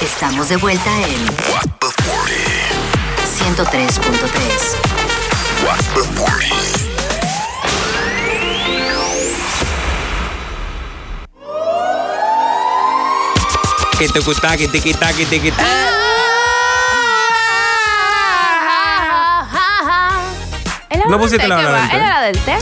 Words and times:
Estamos 0.00 0.48
de 0.48 0.56
vuelta 0.56 0.90
en 1.00 1.26
103.3. 3.56 4.76
Que 13.98 14.08
te 14.08 14.20
gusta, 14.20 14.56
que 14.56 14.68
te 14.68 14.80
quita, 14.80 15.12
que 15.12 15.26
te 15.26 15.38
quita. 15.38 15.62
¿Es 20.88 20.98
la 20.98 21.04
No 21.06 21.18
pusiste 21.18 21.46
la 21.46 21.58
hora 21.58 21.72
del 21.72 21.90
té. 21.90 21.96
¿Es 21.96 22.02
la 22.02 22.06
hora 22.06 22.20
del 22.22 22.38
té? 22.38 22.56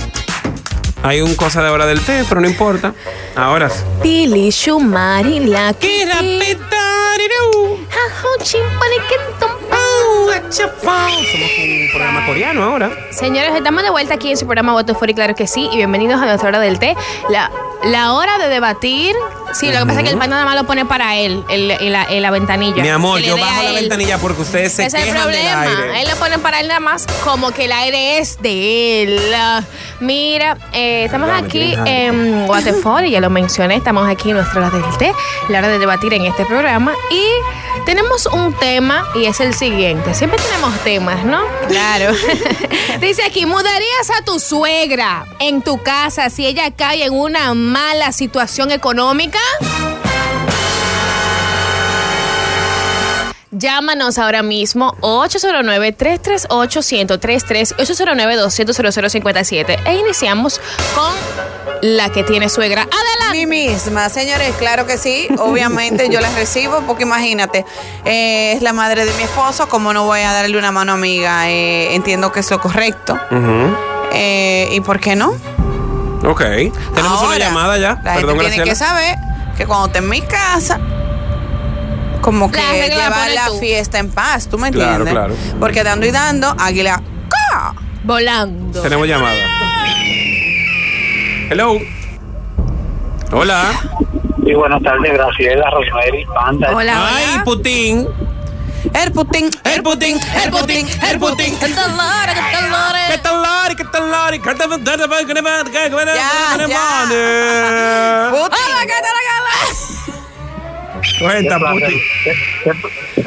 Hay 1.04 1.20
un 1.20 1.36
cosa 1.36 1.62
de 1.62 1.68
hora 1.68 1.86
del 1.86 2.00
té, 2.00 2.24
pero 2.28 2.40
no 2.40 2.48
importa. 2.48 2.92
Ahora 3.36 3.70
sí. 3.70 3.84
Pili, 4.02 4.50
Shumari, 4.50 5.46
la 5.46 5.72
¡Qué 5.74 6.04
Somos 11.30 11.50
un 11.58 11.88
programa 11.90 12.26
coreano 12.26 12.62
ahora. 12.62 12.90
Señores, 13.10 13.54
estamos 13.54 13.82
de 13.82 13.90
vuelta 13.90 14.14
aquí 14.14 14.30
en 14.30 14.36
su 14.36 14.46
programa 14.46 14.72
Voto 14.72 14.94
Fuera 14.94 15.12
y 15.12 15.14
claro 15.14 15.34
que 15.34 15.46
sí. 15.46 15.68
Y 15.72 15.76
bienvenidos 15.76 16.20
a 16.20 16.26
nuestra 16.26 16.48
hora 16.48 16.60
del 16.60 16.78
té. 16.78 16.96
La, 17.28 17.50
la 17.84 18.12
hora 18.12 18.38
de 18.38 18.48
debatir. 18.48 19.14
Sí, 19.54 19.72
lo 19.72 19.78
que 19.80 19.86
pasa 19.86 20.00
es 20.00 20.04
que 20.04 20.10
el 20.12 20.18
pan 20.18 20.28
nada 20.28 20.44
más 20.44 20.56
lo 20.56 20.64
pone 20.64 20.84
para 20.84 21.16
él, 21.16 21.42
el, 21.48 21.70
el- 21.70 21.92
la, 21.92 22.04
en 22.04 22.20
la 22.22 22.30
ventanilla. 22.30 22.82
Mi 22.82 22.90
amor, 22.90 23.18
yo 23.20 23.36
bajo 23.38 23.62
la 23.62 23.70
él. 23.70 23.76
ventanilla 23.76 24.18
porque 24.18 24.42
ustedes 24.42 24.72
se 24.74 24.84
Ese 24.84 24.98
es 24.98 25.04
el 25.06 25.12
del 25.14 25.22
problema. 25.22 25.62
aire. 25.62 26.02
Él 26.02 26.08
lo 26.08 26.16
pone 26.16 26.38
para 26.38 26.60
él 26.60 26.68
nada 26.68 26.80
más 26.80 27.06
como 27.24 27.50
que 27.52 27.64
el 27.64 27.72
aire 27.72 28.18
es 28.18 28.42
de 28.42 29.02
él. 29.04 29.20
Mira, 30.00 30.58
eh, 30.72 31.04
estamos 31.06 31.28
Dame, 31.28 31.46
aquí 31.46 31.74
en 31.86 32.44
Waterford, 32.48 33.04
y 33.04 33.10
ya 33.12 33.20
lo 33.20 33.30
mencioné, 33.30 33.76
estamos 33.76 34.06
aquí 34.08 34.30
en 34.30 34.36
nuestra 34.36 34.60
hora 34.66 34.70
del 34.70 34.98
té, 34.98 35.12
la 35.48 35.58
hora 35.58 35.68
de 35.68 35.78
debatir 35.78 36.12
en 36.12 36.26
este 36.26 36.44
programa. 36.44 36.92
Y 37.10 37.84
tenemos 37.86 38.26
un 38.26 38.52
tema 38.54 39.06
y 39.14 39.24
es 39.24 39.40
el 39.40 39.54
siguiente. 39.54 40.12
Siempre 40.14 40.38
tenemos 40.42 40.78
temas, 40.80 41.24
¿no? 41.24 41.40
Claro. 41.68 42.12
Dice 43.00 43.22
aquí, 43.24 43.46
¿mudarías 43.46 44.10
a 44.20 44.24
tu 44.24 44.38
suegra 44.38 45.24
en 45.40 45.62
tu 45.62 45.82
casa 45.82 46.28
si 46.30 46.46
ella 46.46 46.70
cae 46.70 47.04
en 47.04 47.14
una 47.14 47.54
mala 47.68 48.12
situación 48.12 48.70
económica? 48.70 49.38
Llámanos 53.50 54.18
ahora 54.18 54.42
mismo 54.42 54.94
809-338-1033 55.00 57.74
809-200-0057 57.76 59.78
e 59.86 59.94
iniciamos 59.96 60.60
con 60.94 61.10
la 61.80 62.10
que 62.10 62.24
tiene 62.24 62.50
suegra. 62.50 62.84
Mí 62.84 62.90
Adelante. 62.92 63.46
misma, 63.46 64.10
señores, 64.10 64.54
claro 64.58 64.84
que 64.86 64.98
sí. 64.98 65.28
Obviamente 65.38 66.10
yo 66.10 66.20
las 66.20 66.34
recibo 66.34 66.82
porque 66.86 67.04
imagínate, 67.04 67.64
eh, 68.04 68.52
es 68.52 68.60
la 68.62 68.72
madre 68.74 69.06
de 69.06 69.12
mi 69.14 69.22
esposo, 69.22 69.66
como 69.68 69.94
no 69.94 70.04
voy 70.04 70.20
a 70.20 70.30
darle 70.32 70.58
una 70.58 70.70
mano 70.72 70.92
amiga, 70.92 71.48
Eh, 71.50 71.94
entiendo 71.94 72.30
que 72.32 72.40
es 72.40 72.50
lo 72.50 72.60
correcto. 72.60 73.18
Eh, 74.12 74.68
¿Y 74.72 74.80
por 74.82 75.00
qué 75.00 75.16
no? 75.16 75.32
Ok. 76.24 76.40
Tenemos 76.40 77.20
una 77.20 77.32
Ahora, 77.32 77.38
llamada 77.38 77.78
ya. 77.78 78.00
La 78.02 78.14
Perdón, 78.14 78.38
gente 78.40 78.50
tiene 78.52 78.64
que 78.70 78.74
saber 78.76 79.16
que 79.56 79.66
cuando 79.66 79.86
esté 79.86 79.98
en 79.98 80.08
mi 80.08 80.20
casa, 80.20 80.78
como 82.20 82.50
que 82.50 82.58
La 82.60 82.86
llevar 82.88 83.30
la 83.30 83.46
tú. 83.46 83.58
fiesta 83.58 83.98
en 83.98 84.10
paz, 84.10 84.48
¿tú 84.48 84.58
me 84.58 84.70
Claro, 84.70 85.04
entiendes? 85.04 85.12
claro. 85.14 85.34
Porque 85.60 85.82
dando 85.84 86.06
y 86.06 86.10
dando, 86.10 86.54
águila. 86.58 87.00
¡ca! 87.28 87.74
Volando. 88.04 88.80
Tenemos 88.82 89.06
llamada. 89.06 89.36
Hello. 91.50 91.78
Hola. 93.32 93.64
Sí, 94.44 94.54
buenas 94.54 94.82
tardes, 94.82 95.12
Graciela, 95.12 95.70
Rosemary, 95.70 96.24
Panda. 96.34 96.70
Hola, 96.74 97.08
Ay, 97.16 97.24
hola. 97.34 97.44
Putin. 97.44 98.08
El 98.94 99.12
Putin, 99.12 99.50
El 99.64 99.82
Putin, 99.82 100.18
el 100.44 100.50
Putin, 100.50 100.86
el 101.08 101.18
Putin. 101.18 101.58
¿Qué 101.58 101.68
tal, 101.68 101.90
Lore? 101.96 102.32
¿Qué 102.34 102.40
tal, 102.52 102.70
Lore? 102.70 102.98
¿Qué 103.08 103.18
tal, 103.18 103.42
Lari? 103.42 103.74
¿Qué 103.76 103.84
tal, 103.84 104.10
Lari? 104.10 104.38
¿Qué 104.40 104.54
tal, 104.54 104.70
Lari? 104.70 105.26
¿Qué 105.26 105.34
tal, 105.34 105.44
Lari? 105.44 105.70
¿Qué 105.70 105.90
tal, 105.90 106.06
Lari? 106.06 106.70
ya. 106.70 108.30
Putin. 108.30 108.58
¡Hola, 108.66 108.80
qué 108.86 108.98
tal, 109.02 109.16
Cuenta, 111.20 111.58
Putin. 111.58 112.00
qué- 112.24 112.36
qué- 112.64 113.24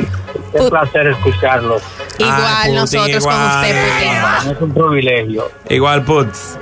qué 0.54 0.70
placer 0.70 1.08
escucharlos. 1.08 1.82
Igual 2.18 2.42
Ay, 2.44 2.56
Putin, 2.62 2.76
nosotros 2.76 3.24
con 3.24 3.34
igual. 3.34 3.56
usted, 3.56 3.74
Putin. 3.94 4.52
Es 4.52 4.62
un 4.62 4.74
privilegio. 4.74 5.52
Igual, 5.70 6.04
Puts. 6.04 6.58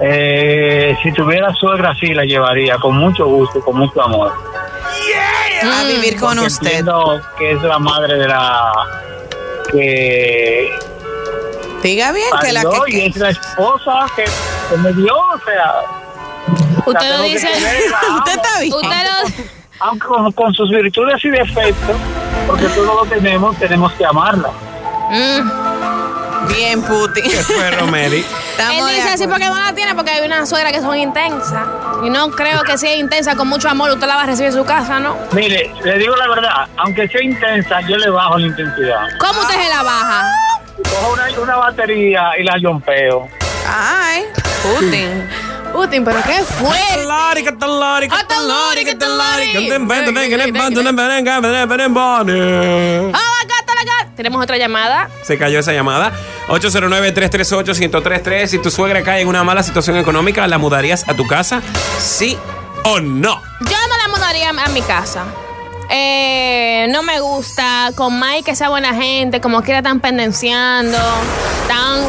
Eh, 0.00 0.96
si 1.02 1.12
tuviera 1.12 1.52
suegra, 1.54 1.94
sí 1.98 2.08
la 2.14 2.24
llevaría, 2.24 2.76
con 2.78 2.96
mucho 2.96 3.26
gusto, 3.26 3.60
con 3.60 3.76
mucho 3.78 4.02
amor. 4.02 4.32
A 5.62 5.84
vivir 5.84 6.18
con 6.18 6.36
Porque 6.36 6.46
usted. 6.46 6.66
Entiendo 6.66 7.20
que 7.38 7.52
es 7.52 7.62
la 7.62 7.78
madre 7.78 8.18
de 8.18 8.28
la 8.28 8.72
que 9.70 10.78
Diga 11.82 12.12
bien 12.12 12.28
que 12.40 12.52
la 12.52 12.62
que. 12.62 12.96
y 12.96 13.06
es 13.06 13.16
la 13.16 13.30
esposa 13.30 14.06
que, 14.14 14.24
que 14.24 14.76
me 14.78 14.92
dio, 14.92 15.14
o 15.14 15.40
sea. 15.44 15.74
Usted 16.86 17.16
lo 17.16 17.22
dice. 17.22 17.48
Usted 18.18 18.32
está 18.32 18.60
bien. 18.60 18.72
Usted 18.72 18.88
lo. 18.88 19.46
Aunque 19.80 20.06
con, 20.06 20.30
con 20.32 20.54
sus 20.54 20.70
virtudes 20.70 21.24
y 21.24 21.30
defectos, 21.30 21.96
porque 22.46 22.66
todos 22.68 22.94
lo 22.94 23.04
tenemos, 23.06 23.56
tenemos 23.56 23.92
que 23.94 24.04
amarla. 24.04 24.50
Mm. 25.10 26.11
Bien, 26.54 26.82
Putin. 26.82 27.24
¿Qué 27.30 27.42
fue, 27.42 27.70
Romeri? 27.70 28.24
Estamos 28.50 28.90
Él 28.90 28.96
dice 28.96 29.08
así 29.08 29.26
porque 29.26 29.46
no 29.46 29.58
la 29.58 29.72
tiene, 29.74 29.94
porque 29.94 30.10
hay 30.10 30.26
una 30.26 30.46
suegra 30.46 30.70
que 30.72 30.80
son 30.80 30.96
intensas. 30.96 31.66
Y 32.02 32.10
no 32.10 32.30
creo 32.30 32.62
que 32.62 32.76
sea 32.78 32.96
intensa 32.96 33.34
con 33.36 33.48
mucho 33.48 33.68
amor, 33.68 33.90
usted 33.90 34.06
la 34.06 34.16
va 34.16 34.22
a 34.22 34.26
recibir 34.26 34.50
en 34.50 34.56
su 34.58 34.64
casa, 34.64 34.98
¿no? 34.98 35.16
Mire, 35.32 35.72
le 35.84 35.98
digo 35.98 36.16
la 36.16 36.28
verdad, 36.28 36.68
aunque 36.76 37.08
sea 37.08 37.22
intensa, 37.22 37.80
yo 37.82 37.96
le 37.96 38.10
bajo 38.10 38.38
la 38.38 38.46
intensidad. 38.46 39.08
¿Cómo 39.18 39.40
usted 39.40 39.54
se 39.54 39.68
la 39.68 39.82
baja? 39.82 40.26
Cojo 40.90 41.12
una, 41.12 41.40
una 41.40 41.56
batería 41.56 42.30
y 42.38 42.44
la 42.44 42.58
yompeo. 42.58 43.28
Ay, 43.66 44.24
Putin. 44.62 45.28
Putin, 45.72 46.04
pero 46.04 46.18
qué 46.22 46.42
fue. 46.42 47.06
Lari, 47.06 47.44
Tenemos 54.16 54.42
otra 54.42 54.56
llamada. 54.58 55.08
Se 55.22 55.38
cayó 55.38 55.58
esa 55.58 55.72
llamada. 55.72 56.12
809-338-1033. 56.48 58.46
Si 58.46 58.58
tu 58.58 58.70
suegra 58.70 59.02
cae 59.02 59.22
en 59.22 59.28
una 59.28 59.44
mala 59.44 59.62
situación 59.62 59.96
económica, 59.96 60.46
¿la 60.48 60.58
mudarías 60.58 61.08
a 61.08 61.14
tu 61.14 61.26
casa? 61.26 61.62
¿Sí 61.98 62.36
o 62.84 63.00
no? 63.00 63.40
Yo 63.60 63.76
no 63.88 63.96
la 63.96 64.08
mudaría 64.08 64.50
a 64.50 64.68
mi 64.68 64.82
casa. 64.82 65.24
Eh, 65.90 66.86
no 66.90 67.02
me 67.02 67.20
gusta 67.20 67.92
con 67.94 68.18
Mike 68.18 68.44
que 68.44 68.56
sea 68.56 68.70
buena 68.70 68.94
gente, 68.94 69.40
como 69.40 69.62
quiera 69.62 69.82
tan 69.82 70.00
pendenciando, 70.00 70.98
tan 71.68 72.00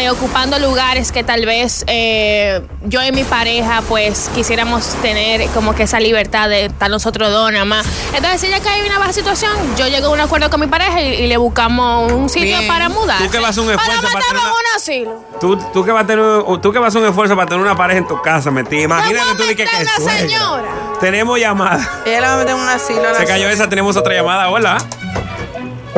eh, 0.00 0.10
ocupando 0.10 0.58
lugares 0.58 1.12
que 1.12 1.24
tal 1.24 1.44
vez 1.46 1.84
eh, 1.86 2.60
yo 2.84 3.02
y 3.02 3.12
mi 3.12 3.24
pareja 3.24 3.82
pues 3.88 4.30
quisiéramos 4.34 4.84
tener 5.02 5.46
como 5.50 5.74
que 5.74 5.84
esa 5.84 5.98
libertad 6.00 6.48
de 6.48 6.66
estar 6.66 6.90
nosotros 6.90 7.30
dos 7.30 7.50
nada 7.52 7.64
más. 7.64 7.86
Entonces 8.14 8.40
si 8.40 8.46
ella 8.48 8.60
cae 8.60 8.80
en 8.80 8.86
una 8.86 8.98
baja 8.98 9.12
situación, 9.12 9.52
yo 9.76 9.88
llego 9.88 10.08
a 10.08 10.10
un 10.10 10.20
acuerdo 10.20 10.50
con 10.50 10.60
mi 10.60 10.66
pareja 10.66 11.00
y, 11.00 11.14
y 11.14 11.26
le 11.26 11.36
buscamos 11.36 12.12
un 12.12 12.28
sitio 12.28 12.58
Bien. 12.58 12.68
para 12.68 12.88
mudar. 12.88 13.18
Tú 13.22 13.30
que 13.30 13.38
vas 13.38 13.56
a 13.56 13.60
un 13.62 13.70
esfuerzo 13.70 14.02
para 14.02 14.12
para 14.12 14.24
tener 14.26 14.42
una- 14.42 14.50
un 14.52 14.76
asilo. 14.76 15.24
Tú, 15.40 15.56
tú, 15.72 15.84
que 15.84 15.92
vas 15.92 16.04
a 16.04 16.06
tener, 16.06 16.24
tú 16.62 16.72
que 16.72 16.78
vas 16.78 16.86
a 16.86 16.88
hacer 16.88 17.02
un 17.02 17.08
esfuerzo 17.08 17.34
para 17.36 17.48
tener 17.48 17.62
una 17.64 17.76
pareja 17.76 17.98
en 17.98 18.06
tu 18.08 18.20
casa, 18.22 18.50
metí. 18.50 18.80
Imagínate 18.82 19.34
tú 19.36 19.42
de 19.44 19.56
que, 19.56 19.64
que 19.64 19.76
una 19.76 19.96
suegra. 19.96 20.18
señora. 20.18 20.68
Tenemos 21.00 21.38
llamada. 21.38 22.02
Ella 22.04 22.20
la 22.20 22.28
va 22.28 22.34
a 22.34 22.38
meter 22.38 22.54
en 22.54 22.60
un 22.60 22.68
asilo. 22.68 23.00
a 23.08 23.12
la 23.12 23.18
Se 23.18 23.24
cayó 23.24 23.44
suegra. 23.44 23.52
esa, 23.54 23.68
tenemos 23.68 23.96
otra 23.96 24.14
llamada. 24.14 24.50
Hola. 24.50 24.78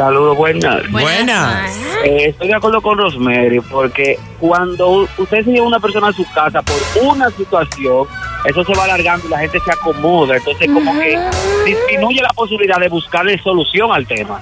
Saludos, 0.00 0.34
buenas. 0.34 0.90
Buenas. 0.90 1.76
Eh, 2.04 2.28
estoy 2.30 2.48
de 2.48 2.54
acuerdo 2.54 2.80
con 2.80 2.96
Rosemary, 2.96 3.60
porque 3.60 4.18
cuando 4.38 5.06
usted 5.18 5.44
se 5.44 5.50
lleva 5.52 5.66
una 5.66 5.78
persona 5.78 6.08
a 6.08 6.12
su 6.14 6.24
casa 6.32 6.62
por 6.62 6.78
una 7.02 7.28
situación, 7.30 8.06
eso 8.46 8.64
se 8.64 8.72
va 8.72 8.84
alargando 8.84 9.26
y 9.26 9.30
la 9.30 9.40
gente 9.40 9.60
se 9.62 9.70
acomoda. 9.70 10.38
Entonces, 10.38 10.70
como 10.72 10.98
que 10.98 11.18
disminuye 11.66 12.22
la 12.22 12.30
posibilidad 12.30 12.78
de 12.78 12.88
buscarle 12.88 13.38
solución 13.42 13.92
al 13.92 14.06
tema. 14.06 14.40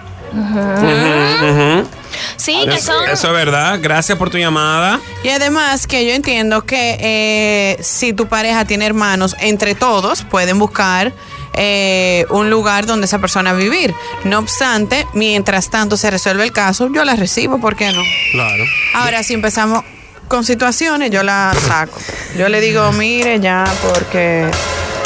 Sí, 2.37 2.65
que 2.65 2.75
Eso, 2.77 2.93
son... 2.93 3.09
eso 3.11 3.27
es 3.27 3.33
verdad. 3.33 3.81
Gracias 3.83 4.17
por 4.17 4.31
tu 4.31 4.39
llamada. 4.39 5.01
Y 5.25 5.29
además 5.31 5.89
que 5.89 6.07
yo 6.07 6.13
entiendo 6.13 6.65
que 6.65 6.99
eh, 7.01 7.83
si 7.83 8.13
tu 8.13 8.29
pareja 8.29 8.65
tiene 8.65 8.87
hermanos, 8.87 9.35
entre 9.41 9.75
todos 9.75 10.23
pueden 10.23 10.61
buscar 10.61 11.13
eh, 11.61 12.25
un 12.31 12.51
lugar 12.51 12.87
donde 12.87 13.07
esa 13.07 13.19
persona 13.19 13.53
vivir. 13.53 13.93
No 14.25 14.39
obstante, 14.39 15.09
mientras 15.13 15.71
tanto 15.71 15.97
se 15.97 16.09
resuelve 16.11 16.45
el 16.45 16.53
caso, 16.53 16.89
yo 16.93 17.05
la 17.05 17.17
recibo, 17.17 17.61
¿por 17.61 17.75
qué 17.75 17.91
no? 17.93 18.01
Claro. 18.31 18.63
Ahora, 18.95 19.25
si 19.25 19.35
empezamos 19.35 19.83
con 20.29 20.45
situaciones, 20.45 21.11
yo 21.11 21.25
la 21.25 21.53
saco. 21.67 21.99
Yo 22.37 22.49
le 22.49 22.61
digo, 22.61 22.93
mire 22.93 23.41
ya, 23.41 23.65
porque... 23.83 24.49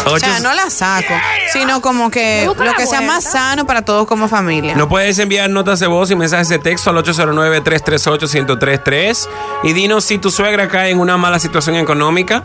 O 0.04 0.18
sea, 0.18 0.40
no 0.40 0.52
la 0.52 0.68
saco, 0.68 1.14
sino 1.52 1.80
como 1.80 2.10
que 2.10 2.44
lo 2.44 2.74
que 2.74 2.86
sea 2.86 3.02
más 3.02 3.22
sano 3.22 3.66
para 3.66 3.82
todos 3.82 4.08
como 4.08 4.26
familia. 4.26 4.74
No 4.74 4.88
puedes 4.88 5.16
enviar 5.20 5.48
notas 5.48 5.78
de 5.78 5.86
voz 5.86 6.10
y 6.10 6.16
mensajes 6.16 6.48
de 6.48 6.58
texto 6.58 6.90
al 6.90 6.96
809-338-1033 6.96 9.28
y 9.62 9.74
dinos 9.74 10.04
si 10.04 10.18
tu 10.18 10.32
suegra 10.32 10.66
cae 10.66 10.90
en 10.90 10.98
una 10.98 11.16
mala 11.18 11.38
situación 11.38 11.76
económica, 11.76 12.42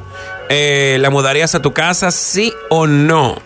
eh, 0.50 0.98
¿la 1.00 1.10
mudarías 1.10 1.56
a 1.56 1.64
tu 1.64 1.74
casa, 1.74 2.12
sí 2.12 2.54
o 2.70 2.86
no? 2.86 3.42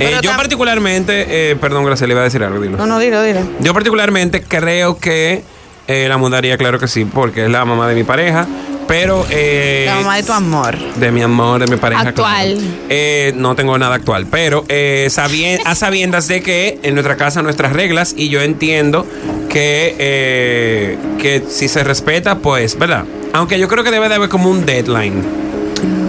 Eh, 0.00 0.18
yo 0.22 0.30
particularmente, 0.36 1.50
eh, 1.50 1.56
perdón, 1.56 1.84
Graciela, 1.84 2.12
iba 2.14 2.20
a 2.22 2.24
decir 2.24 2.42
algo, 2.42 2.60
dilo. 2.60 2.76
No, 2.76 2.86
no, 2.86 2.98
dilo, 2.98 3.22
dilo. 3.22 3.40
Yo 3.60 3.72
particularmente 3.72 4.42
creo 4.42 4.98
que 4.98 5.42
eh, 5.86 6.06
la 6.08 6.16
mudaría, 6.16 6.56
claro 6.56 6.78
que 6.78 6.88
sí, 6.88 7.04
porque 7.04 7.44
es 7.44 7.50
la 7.50 7.64
mamá 7.64 7.86
de 7.88 7.94
mi 7.94 8.02
pareja, 8.04 8.46
pero... 8.88 9.24
eh, 9.30 9.84
La 9.86 9.96
mamá 9.96 10.16
de 10.16 10.22
tu 10.24 10.32
amor. 10.32 10.76
De 10.96 11.10
mi 11.12 11.22
amor, 11.22 11.60
de 11.60 11.66
mi 11.72 11.76
pareja. 11.78 12.02
Actual. 12.08 12.54
claro. 12.54 12.68
Eh, 12.88 13.32
no 13.36 13.54
tengo 13.54 13.78
nada 13.78 13.94
actual, 13.94 14.26
pero 14.30 14.64
eh, 14.68 15.06
sabien- 15.10 15.60
a 15.64 15.74
sabiendas 15.74 16.26
de 16.28 16.42
que 16.42 16.78
en 16.82 16.94
nuestra 16.94 17.16
casa 17.16 17.42
nuestras 17.42 17.72
reglas 17.72 18.14
y 18.16 18.28
yo 18.30 18.40
entiendo 18.42 19.06
que, 19.48 19.94
eh, 19.98 20.98
que 21.20 21.44
si 21.48 21.68
se 21.68 21.84
respeta, 21.84 22.38
pues, 22.38 22.78
¿verdad? 22.78 23.04
Aunque 23.32 23.58
yo 23.58 23.68
creo 23.68 23.84
que 23.84 23.90
debe 23.90 24.08
de 24.08 24.14
haber 24.16 24.28
como 24.28 24.50
un 24.50 24.66
deadline. 24.66 25.43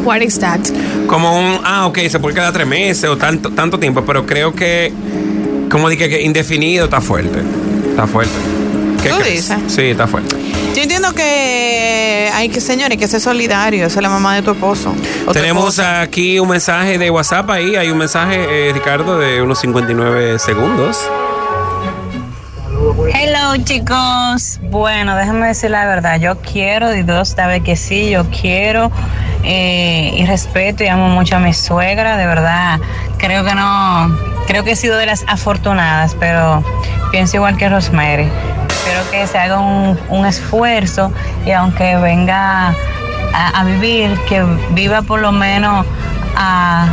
What 0.06 0.22
is 0.22 0.38
that? 0.40 0.60
Como 1.08 1.38
un, 1.38 1.60
ah, 1.64 1.88
ok, 1.88 1.98
se 2.10 2.20
puede 2.20 2.36
quedar 2.36 2.54
tres 2.54 2.68
meses 2.68 3.10
o 3.10 3.18
tanto, 3.18 3.50
tanto 3.50 3.80
tiempo, 3.80 4.04
pero 4.06 4.26
creo 4.26 4.54
que, 4.54 4.94
como 5.70 5.90
dije, 5.90 6.08
que 6.10 6.22
indefinido 6.22 6.86
está 6.86 7.02
fuerte. 7.02 7.40
Está 7.90 8.06
fuerte. 8.06 8.34
¿Qué 9.02 9.10
¿Tú 9.10 9.18
crees? 9.18 9.50
dices? 9.50 9.58
Sí, 9.68 9.82
está 9.84 10.06
fuerte. 10.08 10.36
Yo 10.76 10.82
entiendo 10.84 11.14
que 11.14 12.30
hay 12.34 12.50
que, 12.50 12.60
señores, 12.62 12.98
que 12.98 13.08
ser 13.08 13.22
solidario. 13.22 13.86
Esa 13.88 14.00
es 14.00 14.04
la 14.04 14.10
mamá 14.10 14.36
de 14.36 14.42
tu 14.42 14.52
esposo. 14.52 14.94
Tu 15.26 15.32
Tenemos 15.34 15.80
aquí 15.80 16.38
un 16.40 16.50
mensaje 16.50 16.98
de 16.98 17.10
WhatsApp 17.10 17.50
ahí. 17.50 17.76
Hay 17.76 17.90
un 17.90 17.98
mensaje, 17.98 18.70
eh, 18.70 18.74
Ricardo, 18.74 19.18
de 19.18 19.42
unos 19.42 19.60
59 19.60 20.38
segundos. 20.38 21.00
Chicos, 23.64 24.60
bueno 24.64 25.16
déjenme 25.16 25.48
decir 25.48 25.72
la 25.72 25.86
verdad, 25.86 26.20
yo 26.20 26.38
quiero 26.42 26.94
y 26.94 27.04
Dios 27.04 27.30
sabe 27.30 27.62
que 27.62 27.78
sí, 27.78 28.10
yo 28.10 28.26
quiero 28.30 28.92
eh, 29.44 30.14
y 30.18 30.26
respeto 30.26 30.84
y 30.84 30.88
amo 30.88 31.08
mucho 31.08 31.38
a 31.38 31.40
mi 31.40 31.54
suegra, 31.54 32.18
de 32.18 32.28
verdad, 32.28 32.80
creo 33.18 33.46
que 33.46 33.56
no, 33.56 34.16
creo 34.48 34.64
que 34.64 34.72
he 34.72 34.76
sido 34.76 34.98
de 34.98 35.06
las 35.06 35.24
afortunadas, 35.28 36.16
pero 36.20 36.64
pienso 37.12 37.38
igual 37.38 37.56
que 37.56 37.70
Rosemary, 37.70 38.30
espero 38.68 39.10
que 39.10 39.26
se 39.26 39.38
haga 39.38 39.60
un, 39.60 39.98
un 40.10 40.26
esfuerzo 40.26 41.12
y 41.46 41.52
aunque 41.52 41.96
venga 41.96 42.74
a, 43.34 43.64
vivir, 43.64 44.18
que 44.28 44.44
viva 44.72 45.02
por 45.02 45.22
lo 45.22 45.32
menos 45.32 45.86
a 46.36 46.88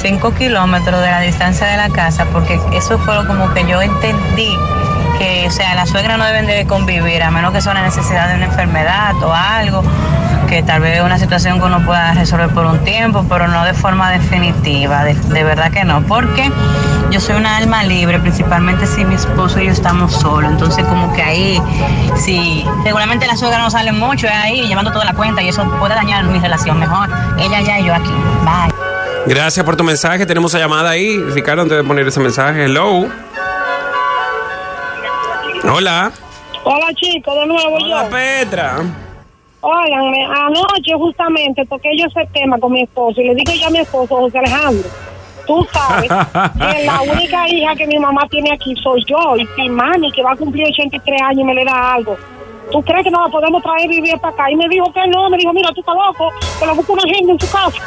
5 0.00 0.34
kilómetros 0.34 1.00
de 1.00 1.10
la 1.10 1.20
distancia 1.20 1.66
de 1.66 1.76
la 1.76 1.88
casa, 1.88 2.26
porque 2.32 2.60
eso 2.72 2.96
fue 2.98 3.26
como 3.26 3.52
que 3.52 3.66
yo 3.66 3.82
entendí 3.82 4.56
que, 5.18 5.46
o 5.48 5.50
sea, 5.50 5.74
las 5.74 5.90
suegras 5.90 6.18
no 6.18 6.24
deben 6.24 6.46
de 6.46 6.66
convivir, 6.66 7.22
a 7.22 7.30
menos 7.30 7.52
que 7.52 7.60
sea 7.60 7.72
una 7.72 7.82
necesidad 7.82 8.28
de 8.28 8.36
una 8.36 8.46
enfermedad 8.46 9.14
o 9.22 9.32
algo, 9.32 9.82
que 10.48 10.62
tal 10.62 10.80
vez 10.80 11.00
una 11.00 11.18
situación 11.18 11.58
que 11.58 11.66
uno 11.66 11.84
pueda 11.84 12.12
resolver 12.14 12.48
por 12.50 12.66
un 12.66 12.78
tiempo, 12.84 13.24
pero 13.28 13.48
no 13.48 13.64
de 13.64 13.74
forma 13.74 14.10
definitiva, 14.10 15.04
de, 15.04 15.14
de 15.14 15.44
verdad 15.44 15.70
que 15.70 15.84
no, 15.84 16.02
porque 16.02 16.50
yo 17.10 17.20
soy 17.20 17.36
una 17.36 17.56
alma 17.56 17.82
libre, 17.84 18.18
principalmente 18.18 18.86
si 18.86 19.04
mi 19.04 19.14
esposo 19.14 19.60
y 19.60 19.66
yo 19.66 19.72
estamos 19.72 20.12
solos, 20.12 20.50
entonces 20.50 20.84
como 20.86 21.12
que 21.12 21.22
ahí, 21.22 21.62
si 22.16 22.64
regularmente 22.84 23.26
las 23.26 23.40
suegras 23.40 23.60
no 23.60 23.70
salen 23.70 23.98
mucho, 23.98 24.26
es 24.26 24.34
ahí 24.34 24.66
llevando 24.66 24.92
toda 24.92 25.04
la 25.04 25.14
cuenta 25.14 25.42
y 25.42 25.48
eso 25.48 25.64
puede 25.78 25.94
dañar 25.94 26.24
mi 26.24 26.38
relación 26.38 26.78
mejor, 26.78 27.08
ella 27.38 27.58
allá 27.58 27.78
y 27.80 27.84
yo 27.84 27.94
aquí, 27.94 28.12
bye. 28.44 28.72
Gracias 29.26 29.66
por 29.66 29.74
tu 29.74 29.82
mensaje. 29.82 30.24
Tenemos 30.24 30.54
una 30.54 30.62
llamada 30.62 30.90
ahí. 30.90 31.18
Ricardo, 31.18 31.62
antes 31.62 31.76
de 31.76 31.82
poner 31.82 32.06
ese 32.06 32.20
mensaje. 32.20 32.66
Hello. 32.66 33.08
Hola. 35.70 36.12
Hola 36.64 36.86
chicos, 36.94 37.34
de 37.34 37.46
nuevo 37.46 37.76
Hola, 37.76 38.04
yo. 38.04 38.10
Petra. 38.10 38.76
Óiganme, 39.60 40.24
anoche 40.24 40.92
justamente 40.96 41.64
toqué 41.66 41.90
yo 41.98 42.06
ese 42.06 42.28
tema 42.32 42.58
con 42.58 42.72
mi 42.72 42.82
esposo 42.82 43.20
y 43.20 43.28
le 43.28 43.34
dije 43.34 43.58
yo 43.58 43.66
a 43.66 43.70
mi 43.70 43.78
esposo, 43.80 44.16
José 44.16 44.38
Alejandro, 44.38 44.88
tú 45.46 45.66
sabes 45.72 46.08
que 46.08 46.84
la 46.84 47.00
única 47.12 47.48
hija 47.48 47.74
que 47.74 47.86
mi 47.86 47.98
mamá 47.98 48.28
tiene 48.30 48.52
aquí 48.52 48.74
soy 48.82 49.04
yo 49.08 49.36
y 49.36 49.46
si 49.56 49.68
mami 49.68 50.12
que 50.12 50.22
va 50.22 50.32
a 50.32 50.36
cumplir 50.36 50.66
83 50.68 51.20
años 51.22 51.44
me 51.44 51.54
le 51.54 51.64
da 51.64 51.94
algo. 51.94 52.16
¿Tú 52.70 52.82
crees 52.82 53.04
que 53.04 53.10
no 53.10 53.24
la 53.24 53.30
podemos 53.30 53.62
traer 53.62 53.84
y 53.86 54.00
vivir 54.00 54.18
para 54.18 54.34
acá? 54.34 54.50
Y 54.50 54.56
me 54.56 54.68
dijo 54.68 54.92
que 54.92 55.06
no, 55.06 55.30
me 55.30 55.36
dijo, 55.36 55.52
mira, 55.52 55.70
tú 55.72 55.80
estás 55.80 55.94
loco, 55.94 56.32
que 56.58 56.66
lo 56.66 56.74
busca 56.74 56.92
una 56.94 57.02
gente 57.02 57.32
en 57.32 57.40
su 57.40 57.50
casa. 57.50 57.78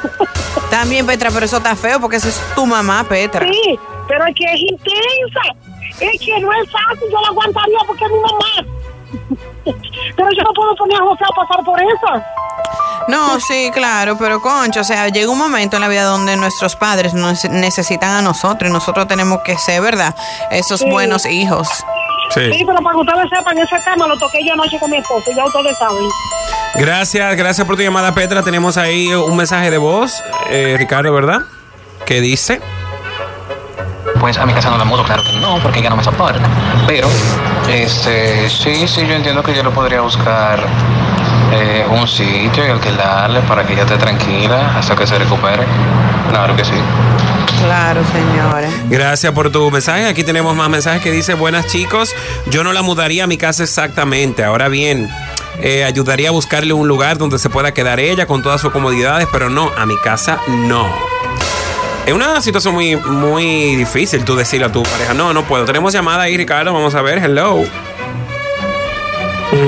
También, 0.69 1.05
Petra, 1.05 1.29
pero 1.33 1.45
eso 1.45 1.57
está 1.57 1.75
feo 1.75 1.99
porque 1.99 2.15
esa 2.15 2.29
es 2.29 2.41
tu 2.55 2.65
mamá, 2.65 3.03
Petra. 3.07 3.45
sí, 3.45 3.79
pero 4.07 4.25
es 4.25 4.35
que 4.35 4.45
es 4.45 4.61
intensa. 4.61 5.68
Es 5.99 6.19
que 6.19 6.39
no 6.39 6.51
es 6.53 6.69
fácil, 6.71 7.07
yo 7.11 7.21
la 7.21 7.27
aguantaría 7.29 7.79
porque 7.87 8.05
es 8.05 8.11
mi 8.11 8.19
mamá. 8.19 8.79
pero 10.15 10.29
yo 10.31 10.43
no 10.43 10.53
puedo 10.53 10.75
poner 10.75 10.97
a 11.01 11.03
José 11.05 11.23
a 11.23 11.35
pasar 11.35 11.63
por 11.65 11.79
eso. 11.81 12.23
No, 13.07 13.39
sí, 13.39 13.71
claro, 13.73 14.17
pero 14.17 14.39
concho, 14.41 14.81
o 14.81 14.83
sea, 14.83 15.07
llega 15.09 15.31
un 15.31 15.37
momento 15.37 15.77
en 15.77 15.81
la 15.81 15.87
vida 15.87 16.03
donde 16.03 16.35
nuestros 16.35 16.75
padres 16.75 17.13
nos 17.13 17.43
necesitan 17.45 18.11
a 18.11 18.21
nosotros 18.21 18.69
y 18.69 18.73
nosotros 18.73 19.07
tenemos 19.07 19.39
que 19.43 19.57
ser, 19.57 19.81
¿verdad? 19.81 20.15
Esos 20.51 20.81
Sí. 20.81 20.89
buenos 20.89 21.25
hijos. 21.25 21.67
Sí, 22.31 22.41
Sí. 22.53 22.63
pero 22.65 22.77
para 22.83 22.93
que 22.95 23.01
ustedes 23.01 23.29
sepan, 23.35 23.57
ese 23.57 23.75
tema 23.83 24.05
lo 24.05 24.15
toqué 24.17 24.45
yo 24.45 24.53
anoche 24.53 24.77
con 24.79 24.91
mi 24.91 24.97
esposo, 24.97 25.31
ya 25.35 25.43
ustedes 25.45 25.75
saben. 25.79 26.07
Gracias, 26.75 27.35
gracias 27.35 27.65
por 27.65 27.75
tu 27.75 27.81
llamada, 27.81 28.13
Petra. 28.13 28.43
Tenemos 28.43 28.77
ahí 28.77 29.11
un 29.13 29.35
mensaje 29.35 29.71
de 29.71 29.79
voz, 29.79 30.21
eh, 30.51 30.75
Ricardo, 30.77 31.11
¿verdad? 31.11 31.39
¿Qué 32.05 32.21
dice? 32.21 32.61
Pues 34.19 34.37
a 34.37 34.45
mi 34.45 34.53
casa 34.53 34.69
no 34.69 34.77
la 34.77 34.85
mudo, 34.85 35.03
claro 35.03 35.23
que 35.23 35.39
no, 35.39 35.59
porque 35.63 35.79
ella 35.79 35.89
no 35.89 35.95
me 35.95 36.03
soporta. 36.03 36.47
Pero, 36.87 37.07
este, 37.69 38.49
sí, 38.49 38.87
sí, 38.87 39.07
yo 39.07 39.13
entiendo 39.13 39.41
que 39.41 39.53
yo 39.53 39.63
le 39.63 39.69
podría 39.69 40.01
buscar 40.01 40.59
eh, 41.51 41.85
un 41.89 42.07
sitio 42.07 42.65
y 42.65 42.69
alquilarle 42.69 43.41
para 43.41 43.65
que 43.65 43.73
ella 43.73 43.83
esté 43.83 43.97
tranquila 43.97 44.77
hasta 44.77 44.95
que 44.95 45.07
se 45.07 45.17
recupere. 45.17 45.63
Claro 46.29 46.55
que 46.55 46.65
sí. 46.65 46.75
Claro, 47.65 48.01
señores. 48.11 48.71
Gracias 48.89 49.33
por 49.33 49.51
tu 49.51 49.69
mensaje. 49.71 50.05
Aquí 50.05 50.23
tenemos 50.23 50.55
más 50.55 50.69
mensajes 50.69 51.01
que 51.01 51.11
dice, 51.11 51.33
buenas 51.33 51.67
chicos, 51.67 52.13
yo 52.49 52.63
no 52.63 52.71
la 52.71 52.81
mudaría 52.81 53.23
a 53.23 53.27
mi 53.27 53.37
casa 53.37 53.63
exactamente. 53.63 54.43
Ahora 54.43 54.67
bien, 54.69 55.09
eh, 55.61 55.83
ayudaría 55.83 56.29
a 56.29 56.31
buscarle 56.31 56.73
un 56.73 56.87
lugar 56.87 57.17
donde 57.17 57.39
se 57.39 57.49
pueda 57.49 57.73
quedar 57.73 57.99
ella 57.99 58.25
con 58.25 58.41
todas 58.41 58.61
sus 58.61 58.71
comodidades, 58.71 59.27
pero 59.31 59.49
no, 59.49 59.71
a 59.77 59.85
mi 59.85 59.97
casa 59.97 60.39
no. 60.47 61.08
Es 62.09 62.15
una 62.15 62.41
situación 62.41 62.73
muy, 62.73 62.95
muy 62.95 63.75
difícil 63.75 64.25
tú 64.25 64.35
decirle 64.35 64.65
a 64.65 64.71
tu 64.71 64.81
pareja, 64.81 65.13
no, 65.13 65.31
no 65.31 65.43
puedo. 65.43 65.65
Tenemos 65.65 65.93
llamada 65.93 66.23
ahí, 66.23 66.35
Ricardo, 66.37 66.73
vamos 66.73 66.95
a 66.95 67.03
ver, 67.03 67.19
hello. 67.19 67.61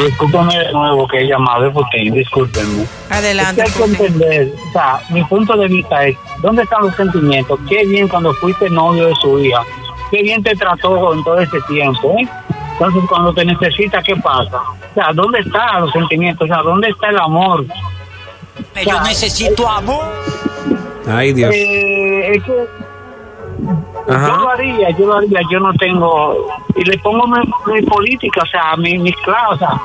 Discúlpame 0.04 0.58
de 0.58 0.72
nuevo 0.72 1.08
que 1.08 1.20
he 1.20 1.28
llamado 1.28 1.72
Putin, 1.72 2.16
discúlpenme. 2.16 2.88
Adelante. 3.12 3.62
Es 3.62 3.76
que 3.76 3.84
hay 3.84 3.90
que 3.92 4.06
entender, 4.06 4.54
o 4.70 4.72
sea, 4.72 5.02
mi 5.10 5.24
punto 5.26 5.56
de 5.56 5.68
vista 5.68 6.04
es, 6.08 6.18
¿dónde 6.42 6.64
están 6.64 6.82
los 6.82 6.96
sentimientos? 6.96 7.60
Qué 7.70 7.86
bien 7.86 8.08
cuando 8.08 8.34
fuiste 8.34 8.72
novio 8.72 9.06
de 9.06 9.16
su 9.18 9.40
hija, 9.40 9.62
qué 10.10 10.24
bien 10.24 10.42
te 10.42 10.56
trató 10.56 11.14
en 11.14 11.24
todo 11.24 11.40
ese 11.40 11.62
tiempo, 11.68 12.16
¿eh? 12.18 12.28
Entonces, 12.72 13.04
cuando 13.08 13.36
te 13.36 13.46
necesita, 13.46 14.02
¿qué 14.02 14.16
pasa? 14.16 14.58
O 14.58 14.94
sea, 14.96 15.14
¿dónde 15.14 15.42
están 15.42 15.82
los 15.82 15.92
sentimientos? 15.92 16.50
O 16.50 16.52
sea, 16.52 16.64
¿dónde 16.64 16.90
está 16.90 17.10
el 17.10 17.20
amor? 17.20 17.68
Yo 18.84 19.00
necesito 19.02 19.70
amor. 19.70 20.06
Ay, 21.08 21.34
Dios. 21.34 21.52
Eh, 21.54 22.36
es 22.36 22.44
que 22.44 22.66
Ajá. 24.10 24.28
yo 24.28 24.38
lo 24.38 24.50
haría, 24.50 24.90
yo 24.92 25.08
lo 25.08 25.18
haría, 25.18 25.40
yo 25.52 25.60
no 25.60 25.74
tengo, 25.74 26.48
y 26.76 26.84
le 26.84 26.98
pongo 27.00 27.28
mi, 27.28 27.40
mi 27.74 27.82
política, 27.84 28.42
o 28.44 28.48
sea, 28.48 28.76
mi- 28.78 28.98
mis 28.98 29.16
claves, 29.18 29.54
o 29.56 29.58
sea, 29.60 29.82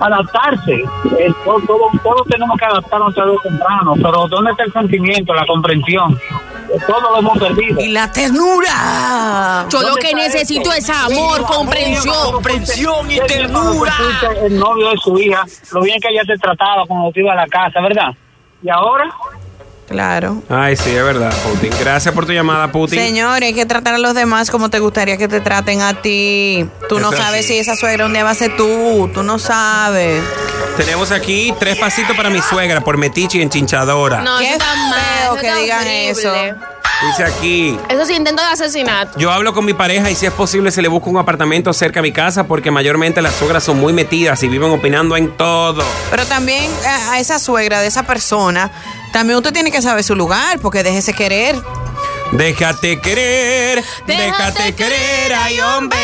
adaptarse. 0.00 0.74
Eh, 1.18 1.32
todo, 1.44 1.60
todo- 1.66 1.90
todos 2.02 2.26
tenemos 2.28 2.56
que 2.58 2.64
adaptarnos 2.64 3.14
tarde 3.14 3.30
o 3.30 3.40
temprano, 3.40 3.94
pero 3.96 4.26
¿dónde 4.28 4.50
está 4.50 4.64
el 4.64 4.72
sentimiento, 4.72 5.32
la 5.34 5.46
comprensión? 5.46 6.18
Eh, 6.74 6.78
Todo 6.86 7.00
lo 7.12 7.18
hemos 7.18 7.38
perdido. 7.38 7.80
Y 7.80 7.88
la 7.88 8.10
ternura. 8.10 9.66
Yo 9.70 9.80
lo 9.80 9.88
¿Dónde 9.88 10.00
que 10.00 10.14
necesito 10.14 10.72
es 10.72 10.88
amor, 10.90 11.42
comprensión. 11.44 12.14
Comprensión 12.32 13.10
y 13.10 13.20
ternura. 13.20 13.94
el 14.42 14.58
novio 14.58 14.90
de 14.90 14.96
su 14.98 15.16
hija, 15.18 15.44
lo 15.72 15.82
bien 15.82 16.00
que 16.00 16.08
ella 16.08 16.22
te 16.26 16.36
trataba 16.38 16.84
cuando 16.86 17.12
te 17.12 17.20
iba 17.20 17.32
a 17.32 17.36
la 17.36 17.46
casa, 17.46 17.80
¿verdad? 17.80 18.08
Y 18.62 18.70
ahora, 18.70 19.04
Claro. 19.94 20.42
Ay, 20.48 20.76
sí, 20.76 20.90
es 20.90 21.04
verdad, 21.04 21.32
Putin. 21.44 21.70
Gracias 21.78 22.12
por 22.12 22.26
tu 22.26 22.32
llamada, 22.32 22.72
Putin. 22.72 22.98
Señores, 22.98 23.46
hay 23.46 23.54
que 23.54 23.64
tratar 23.64 23.94
a 23.94 23.98
los 23.98 24.12
demás 24.12 24.50
como 24.50 24.68
te 24.68 24.80
gustaría 24.80 25.16
que 25.16 25.28
te 25.28 25.40
traten 25.40 25.82
a 25.82 26.02
ti. 26.02 26.68
Tú 26.88 26.98
no 26.98 27.12
sabes 27.12 27.46
sí. 27.46 27.52
si 27.52 27.58
esa 27.60 27.76
suegra 27.76 28.06
un 28.06 28.12
día 28.12 28.24
va 28.24 28.30
a 28.30 28.34
ser 28.34 28.56
tú. 28.56 29.08
Tú 29.14 29.22
no 29.22 29.38
sabes. 29.38 30.20
Tenemos 30.76 31.12
aquí 31.12 31.54
tres 31.60 31.76
pasitos 31.78 32.16
para 32.16 32.28
mi 32.28 32.42
suegra 32.42 32.80
por 32.80 32.96
metiche 32.98 33.38
y 33.38 33.42
enchinchadora. 33.42 34.20
No, 34.22 34.38
Qué 34.40 34.54
está 34.54 34.74
mal. 34.74 35.00
feo 35.00 35.32
eso 35.34 35.40
que 35.40 35.46
está 35.46 35.58
digan 35.60 35.78
horrible. 35.82 36.10
eso. 36.10 36.32
Dice 37.08 37.24
aquí. 37.24 37.78
Eso 37.88 38.02
es 38.02 38.10
intento 38.10 38.42
de 38.42 38.48
asesinato. 38.48 39.16
Yo 39.18 39.30
hablo 39.30 39.52
con 39.52 39.64
mi 39.64 39.74
pareja 39.74 40.10
y 40.10 40.16
si 40.16 40.26
es 40.26 40.32
posible 40.32 40.70
se 40.72 40.82
le 40.82 40.88
busca 40.88 41.08
un 41.10 41.18
apartamento 41.18 41.72
cerca 41.72 42.00
a 42.00 42.02
mi 42.02 42.10
casa 42.12 42.44
porque 42.48 42.70
mayormente 42.72 43.22
las 43.22 43.34
suegras 43.34 43.62
son 43.62 43.78
muy 43.78 43.92
metidas 43.92 44.42
y 44.42 44.48
viven 44.48 44.70
opinando 44.72 45.16
en 45.16 45.36
todo. 45.36 45.84
Pero 46.10 46.24
también 46.26 46.68
a, 46.84 47.12
a 47.12 47.18
esa 47.20 47.38
suegra 47.38 47.80
de 47.80 47.86
esa 47.88 48.04
persona, 48.04 48.70
también 49.14 49.36
usted 49.36 49.52
tiene 49.52 49.70
que 49.70 49.80
saber 49.80 50.02
su 50.02 50.16
lugar, 50.16 50.58
porque 50.58 50.82
déjese 50.82 51.12
querer. 51.12 51.54
Déjate 52.32 52.98
querer, 52.98 53.84
déjate, 54.08 54.22
Déjate 54.24 54.74
querer, 54.74 54.92
querer, 54.92 55.34
ay 55.34 55.60
hombre. 55.60 55.98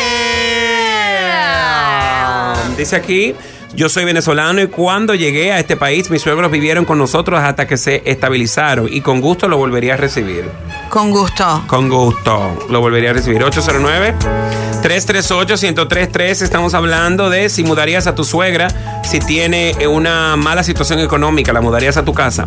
Dice 2.77 2.95
aquí, 2.95 3.35
Yo 3.73 3.87
soy 3.89 4.05
venezolano 4.05 4.61
y 4.61 4.67
cuando 4.67 5.15
llegué 5.15 5.53
a 5.53 5.59
este 5.59 5.77
país, 5.77 6.09
mis 6.09 6.21
suegros 6.21 6.51
vivieron 6.51 6.83
con 6.83 6.97
nosotros 6.97 7.39
hasta 7.41 7.67
que 7.67 7.77
se 7.77 8.01
estabilizaron 8.05 8.89
y 8.91 8.99
con 9.01 9.21
gusto 9.21 9.47
lo 9.47 9.55
volvería 9.57 9.93
a 9.93 9.97
recibir. 9.97 10.49
Con 10.89 11.11
gusto. 11.11 11.63
Con 11.67 11.87
gusto. 11.87 12.65
Lo 12.69 12.81
volvería 12.81 13.11
a 13.11 13.13
recibir. 13.13 13.41
809-338-1033. 13.43 16.41
Estamos 16.41 16.73
hablando 16.73 17.29
de 17.29 17.47
si 17.47 17.63
mudarías 17.63 18.07
a 18.07 18.15
tu 18.15 18.25
suegra, 18.25 18.67
si 19.03 19.19
tiene 19.19 19.73
una 19.87 20.35
mala 20.35 20.63
situación 20.63 20.99
económica, 20.99 21.53
la 21.53 21.61
mudarías 21.61 21.95
a 21.95 22.03
tu 22.03 22.13
casa. 22.13 22.45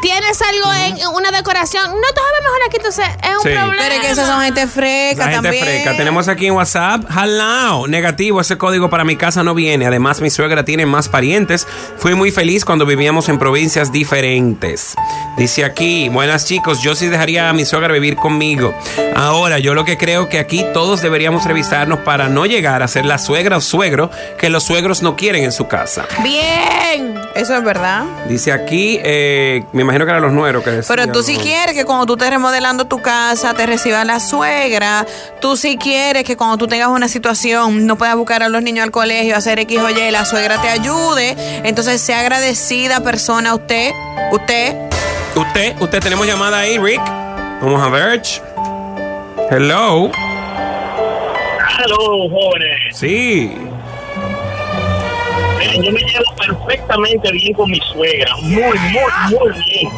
Tienes 0.02 0.42
algo 0.42 0.74
en 0.74 0.92
en 1.02 1.08
una 1.08 1.32
decoración. 1.32 1.86
No, 1.92 2.08
tú 2.14 2.22
sabes 2.22 2.42
mejor 2.44 2.60
aquí, 2.68 2.78
entonces 2.78 3.06
es 3.24 3.36
un 3.36 3.42
Sí. 3.44 3.50
problema. 3.58 3.76
Pero 3.78 3.96
es 3.96 4.02
que 4.02 4.12
esas 4.12 4.28
son 4.28 4.42
gente 4.42 4.68
fresca 4.68 5.26
La 5.26 5.32
gente 5.32 5.48
también. 5.48 5.64
freca. 5.66 5.98
Tenemos 5.98 6.28
aquí 6.28 6.48
en 6.48 6.54
WhatsApp. 6.54 7.06
Jalao. 7.10 7.88
Negativo. 7.88 8.42
Ese 8.42 8.58
código 8.58 8.90
para 8.90 9.04
mi 9.04 9.16
casa 9.16 9.44
no 9.44 9.54
viene. 9.54 9.86
Además, 9.88 10.22
mi 10.22 10.30
suegra 10.30 10.66
tiene 10.66 10.86
más 10.86 11.08
parientes. 11.10 11.68
Fui 11.98 12.14
muy 12.16 12.32
feliz 12.32 12.66
cuando 12.66 12.86
vivíamos 12.86 13.30
en 13.30 13.40
provincias 13.40 13.92
diferentes. 13.92 14.96
Dice 15.38 15.64
aquí, 15.66 16.10
buenas 16.10 16.46
chicos, 16.46 16.82
yo 16.82 16.94
sí 16.96 17.08
dejaría 17.08 17.50
a 17.50 17.54
mi 17.54 17.66
suegra 17.66 17.94
vivir 17.94 18.16
conmigo. 18.16 18.74
Ahora, 19.16 19.60
yo 19.60 19.74
lo 19.74 19.86
que 19.86 19.98
creo 19.98 20.30
que 20.30 20.40
aquí 20.40 20.66
todos 20.74 21.02
deberíamos 21.02 21.46
revisarnos 21.46 22.00
para 22.00 22.28
no 22.28 22.46
llegar 22.46 22.82
a 22.84 22.88
ser 22.88 23.06
la 23.06 23.18
suegra 23.18 23.58
o 23.58 23.62
suegro 23.62 24.10
que 24.38 24.50
los 24.50 24.64
suegros 24.64 25.02
no 25.02 25.16
quieren 25.16 25.44
en 25.44 25.52
su 25.52 25.68
casa. 25.68 26.06
Bien, 26.24 27.20
eso 27.36 27.56
es 27.56 27.64
verdad. 27.64 28.04
Dice 28.28 28.52
aquí, 28.52 29.00
eh, 29.04 29.64
me 29.74 29.82
imagino 29.92 30.06
que 30.06 30.12
eran 30.12 30.24
los 30.24 30.32
nueros 30.32 30.64
que 30.64 30.72
decían. 30.72 30.96
Pero 30.96 31.12
tú 31.12 31.22
sí 31.22 31.36
¿no? 31.36 31.44
quieres 31.44 31.76
que 31.76 31.86
cuando 31.86 32.06
tú 32.06 32.14
estés 32.14 32.30
remodelando 32.30 32.86
tu 32.86 33.02
casa 33.02 33.54
te 33.54 33.66
reciba 33.66 34.06
la 34.06 34.20
suegra. 34.20 35.06
Tú 35.42 35.58
sí 35.58 35.78
quieres 35.78 36.24
que 36.24 36.38
cuando 36.38 36.58
tú 36.58 36.68
tengas 36.68 36.88
una 36.88 37.08
situación 37.08 37.86
no 37.86 37.98
puedas 37.98 38.16
buscar 38.16 38.44
a 38.44 38.50
los 38.50 38.64
niños 38.64 38.84
al 38.84 38.92
colegio, 38.92 39.36
hacer 39.36 39.60
X 39.60 39.80
o 39.80 39.90
Y, 39.90 40.12
la 40.12 40.26
suegra 40.26 40.62
te 40.62 40.70
ayude. 40.70 41.36
Entonces 41.64 42.02
sea 42.02 42.22
agradecida 42.22 43.02
persona 43.02 43.54
usted, 43.54 43.92
usted. 44.32 44.76
Usted, 45.36 45.76
usted 45.82 46.00
tenemos 46.00 46.26
llamada 46.26 46.60
ahí, 46.60 46.78
Rick. 46.78 47.02
Vamos 47.62 47.82
a 47.82 47.90
ver. 47.90 48.22
Hello. 49.50 50.12
Hello, 51.78 52.30
jóvenes. 52.30 52.98
Sí. 52.98 53.52
Yo 55.82 55.92
me 55.92 56.00
llevo 56.00 56.36
perfectamente 56.38 57.32
bien 57.32 57.54
con 57.54 57.70
mi 57.70 57.80
suegra. 57.94 58.36
Muy, 58.38 58.62
muy, 58.62 59.38
muy 59.40 59.64
bien. 59.66 59.90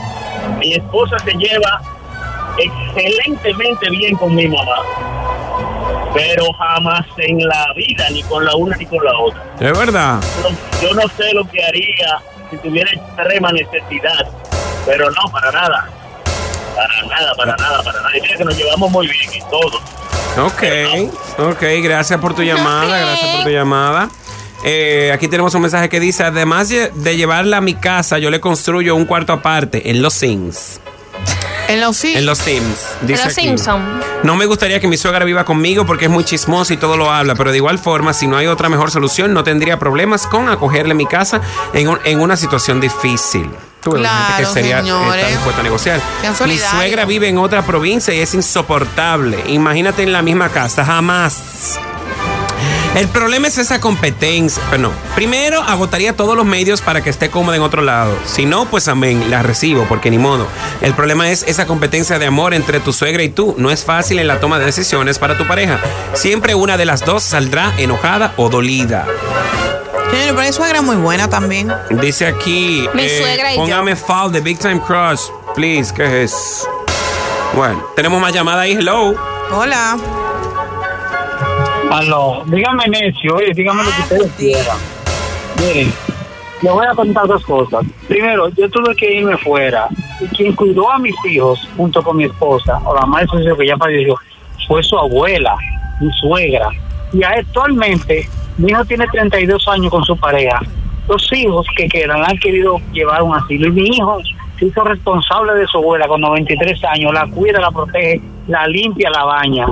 Mi 0.59 0.73
esposa 0.73 1.17
se 1.19 1.31
lleva 1.31 1.81
excelentemente 2.57 3.89
bien 3.89 4.15
con 4.15 4.35
mi 4.35 4.47
mamá. 4.47 4.77
Pero 6.13 6.51
jamás 6.53 7.05
en 7.17 7.39
la 7.39 7.73
vida, 7.75 8.09
ni 8.11 8.21
con 8.23 8.45
la 8.45 8.55
una 8.55 8.75
ni 8.77 8.85
con 8.85 9.03
la 9.03 9.17
otra. 9.17 9.43
Es 9.59 9.77
verdad. 9.77 10.19
Yo, 10.43 10.87
yo 10.87 10.93
no 10.93 11.01
sé 11.17 11.33
lo 11.33 11.43
que 11.45 11.63
haría 11.63 12.21
si 12.51 12.57
tuviera 12.57 12.91
extrema 12.91 13.51
necesidad. 13.51 14.27
Pero 14.85 15.09
no, 15.09 15.31
para 15.31 15.51
nada. 15.51 15.89
Para 16.75 17.01
nada, 17.07 17.35
para 17.35 17.55
nada, 17.55 17.83
para 17.83 18.01
nada. 18.01 18.17
Y 18.17 18.21
mira 18.21 18.37
que 18.37 18.45
nos 18.45 18.57
llevamos 18.57 18.91
muy 18.91 19.07
bien 19.07 19.29
y 19.33 19.41
todo. 19.49 19.79
Ok, 20.35 20.63
ok, 21.37 21.61
gracias 21.83 22.19
por 22.19 22.35
tu 22.35 22.41
llamada, 22.41 22.97
gracias 22.97 23.35
por 23.35 23.43
tu 23.43 23.49
llamada. 23.49 24.09
Eh, 24.63 25.11
aquí 25.13 25.27
tenemos 25.27 25.53
un 25.55 25.61
mensaje 25.61 25.89
que 25.89 25.99
dice, 25.99 26.23
además 26.23 26.69
de 26.69 27.17
llevarla 27.17 27.57
a 27.57 27.61
mi 27.61 27.73
casa, 27.75 28.17
yo 28.19 28.29
le 28.29 28.39
construyo 28.39 28.95
un 28.95 29.05
cuarto 29.05 29.33
aparte 29.33 29.89
en 29.89 30.01
los 30.01 30.13
Sims. 30.13 30.79
En 31.67 31.79
los 31.81 31.95
Sims. 31.97 32.17
En 32.17 32.25
los 32.25 32.37
Sims. 32.39 32.77
Dice 33.01 33.23
Los 33.25 33.33
aquí. 33.37 33.47
Simpson. 33.47 33.81
No 34.23 34.35
me 34.35 34.45
gustaría 34.45 34.79
que 34.79 34.87
mi 34.87 34.97
suegra 34.97 35.23
viva 35.25 35.43
conmigo 35.45 35.85
porque 35.85 36.05
es 36.05 36.11
muy 36.11 36.23
chismosa 36.23 36.73
y 36.73 36.77
todo 36.77 36.97
lo 36.97 37.09
habla, 37.11 37.35
pero 37.35 37.51
de 37.51 37.57
igual 37.57 37.79
forma, 37.79 38.13
si 38.13 38.27
no 38.27 38.37
hay 38.37 38.47
otra 38.47 38.69
mejor 38.69 38.91
solución, 38.91 39.33
no 39.33 39.43
tendría 39.43 39.79
problemas 39.79 40.27
con 40.27 40.49
acogerle 40.49 40.93
mi 40.93 41.05
casa 41.05 41.41
en, 41.73 41.87
un- 41.87 41.99
en 42.03 42.19
una 42.21 42.35
situación 42.37 42.79
difícil. 42.81 43.49
Tú 43.81 43.95
la 43.97 44.09
gente 44.09 44.27
Claro, 44.27 44.37
que 44.37 44.45
sería 44.61 44.79
señores. 44.79 45.15
está 45.23 45.27
dispuesta 45.29 45.59
a 45.59 45.63
negociar. 45.63 46.01
Sean 46.21 46.49
Mi 46.49 46.57
suegra 46.57 47.05
vive 47.05 47.27
en 47.27 47.37
otra 47.37 47.61
provincia 47.65 48.13
y 48.13 48.19
es 48.19 48.33
insoportable. 48.33 49.43
Imagínate 49.47 50.03
en 50.03 50.13
la 50.13 50.21
misma 50.21 50.49
casa, 50.49 50.85
jamás. 50.85 51.79
El 52.95 53.07
problema 53.07 53.47
es 53.47 53.57
esa 53.57 53.79
competencia. 53.79 54.61
Pero 54.69 54.83
no. 54.83 54.91
Primero, 55.15 55.61
agotaría 55.61 56.15
todos 56.15 56.37
los 56.37 56.45
medios 56.45 56.81
para 56.81 57.01
que 57.01 57.09
esté 57.09 57.29
cómoda 57.29 57.55
en 57.55 57.63
otro 57.63 57.81
lado. 57.81 58.15
Si 58.25 58.45
no, 58.45 58.65
pues 58.65 58.87
amén, 58.87 59.31
la 59.31 59.41
recibo, 59.41 59.85
porque 59.89 60.11
ni 60.11 60.19
modo. 60.19 60.47
El 60.81 60.93
problema 60.93 61.29
es 61.31 61.43
esa 61.47 61.65
competencia 61.65 62.19
de 62.19 62.27
amor 62.27 62.53
entre 62.53 62.79
tu 62.79 62.93
suegra 62.93 63.23
y 63.23 63.29
tú. 63.29 63.55
No 63.57 63.71
es 63.71 63.83
fácil 63.83 64.19
en 64.19 64.27
la 64.27 64.39
toma 64.39 64.59
de 64.59 64.65
decisiones 64.65 65.17
para 65.17 65.37
tu 65.37 65.47
pareja. 65.47 65.79
Siempre 66.13 66.53
una 66.53 66.77
de 66.77 66.85
las 66.85 67.03
dos 67.03 67.23
saldrá 67.23 67.73
enojada 67.77 68.33
o 68.37 68.49
dolida. 68.49 69.07
Pero 70.11 70.39
hay 70.39 70.53
suegra 70.53 70.83
muy 70.83 70.95
buena 70.97 71.27
también. 71.27 71.73
Dice 71.89 72.27
aquí. 72.27 72.87
Mi 72.93 73.09
suegra 73.09 73.53
y 73.53 73.55
yo. 73.55 73.61
Póngame 73.61 73.95
Fall 73.95 74.31
de 74.31 74.41
Big 74.41 74.59
Time 74.59 74.79
Crush, 74.79 75.21
please. 75.55 75.91
¿Qué 75.91 76.23
es? 76.23 76.67
Bueno, 77.55 77.83
tenemos 77.95 78.21
más 78.21 78.31
llamada 78.31 78.61
ahí. 78.61 78.73
Hello. 78.73 79.15
Hola. 79.51 79.97
Aló, 81.93 82.41
dígame 82.47 82.87
necio, 82.87 83.35
oye, 83.35 83.53
dígame 83.53 83.83
lo 83.83 83.91
que 83.91 84.01
ustedes 84.01 84.31
quieran. 84.31 84.77
Miren, 85.59 85.93
le 86.63 86.71
voy 86.71 86.87
a 86.87 86.95
contar 86.95 87.27
dos 87.27 87.45
cosas. 87.45 87.85
Primero, 88.07 88.49
yo 88.49 88.67
tuve 88.67 88.95
que 88.95 89.19
irme 89.19 89.37
fuera. 89.37 89.87
Y 90.19 90.25
quien 90.29 90.53
cuidó 90.53 90.91
a 90.91 90.97
mis 90.97 91.13
hijos 91.23 91.69
junto 91.77 92.01
con 92.01 92.17
mi 92.17 92.23
esposa, 92.23 92.81
o 92.83 92.95
la 92.95 93.05
madre 93.05 93.27
de 93.43 93.55
que 93.55 93.67
ya 93.67 93.77
falleció, 93.77 94.15
fue 94.67 94.81
su 94.81 94.97
abuela, 94.97 95.55
mi 96.01 96.11
suegra. 96.13 96.67
Y 97.13 97.21
actualmente, 97.21 98.27
mi 98.57 98.71
hijo 98.71 98.83
tiene 98.85 99.05
32 99.11 99.67
años 99.67 99.91
con 99.91 100.03
su 100.03 100.17
pareja. 100.17 100.61
Los 101.07 101.31
hijos 101.31 101.67
que 101.77 101.87
quedan 101.87 102.23
han 102.23 102.39
querido 102.39 102.79
llevar 102.91 103.21
un 103.21 103.35
asilo. 103.35 103.67
Y 103.67 103.71
mi 103.71 103.87
hijo 103.89 104.17
se 104.57 104.65
hizo 104.65 104.83
responsable 104.83 105.53
de 105.53 105.67
su 105.67 105.77
abuela 105.77 106.07
con 106.07 106.21
93 106.21 106.83
años. 106.85 107.13
La 107.13 107.27
cuida, 107.27 107.61
la 107.61 107.69
protege, 107.69 108.19
la 108.47 108.65
limpia, 108.65 109.11
la 109.11 109.25
baña. 109.25 109.67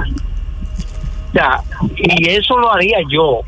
Sea, 1.34 1.62
y 1.96 2.30
eso 2.30 2.58
lo 2.58 2.74
haría 2.74 2.98
yo, 3.10 3.40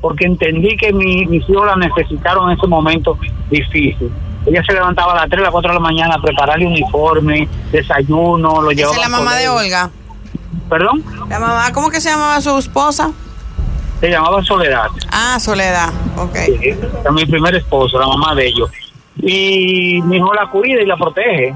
porque 0.00 0.26
entendí 0.26 0.76
que 0.76 0.92
mi, 0.92 1.26
mis 1.26 1.48
hijos 1.48 1.66
la 1.66 1.76
necesitaron 1.76 2.50
en 2.50 2.58
ese 2.58 2.66
momento 2.66 3.18
difícil. 3.50 4.10
Ella 4.46 4.62
se 4.64 4.72
levantaba 4.72 5.12
a 5.12 5.16
las 5.16 5.28
3, 5.28 5.40
a 5.40 5.42
las 5.42 5.50
4 5.50 5.70
de 5.70 5.74
la 5.74 5.80
mañana 5.80 6.14
a 6.14 6.20
prepararle 6.20 6.66
uniforme, 6.66 7.48
desayuno, 7.72 8.62
lo 8.62 8.70
Esa 8.70 8.78
llevaba 8.78 8.96
es 8.96 9.02
la 9.02 9.08
mamá 9.08 9.34
de. 9.36 9.48
Olga. 9.48 9.90
¿Perdón? 10.68 11.04
La 11.28 11.38
mamá, 11.38 11.72
¿cómo 11.72 11.90
que 11.90 12.00
se 12.00 12.10
llamaba 12.10 12.40
su 12.40 12.56
esposa? 12.58 13.10
Se 14.00 14.10
llamaba 14.10 14.42
Soledad. 14.44 14.86
Ah, 15.10 15.38
Soledad. 15.40 15.90
Ok. 16.16 16.36
Sí, 16.46 16.74
era 17.00 17.10
mi 17.10 17.26
primer 17.26 17.54
esposo, 17.56 17.98
la 17.98 18.06
mamá 18.06 18.34
de 18.34 18.46
ellos. 18.46 18.70
Y 19.20 20.00
mi 20.04 20.18
hijo 20.18 20.32
la 20.32 20.46
cuida 20.48 20.80
y 20.80 20.86
la 20.86 20.96
protege. 20.96 21.54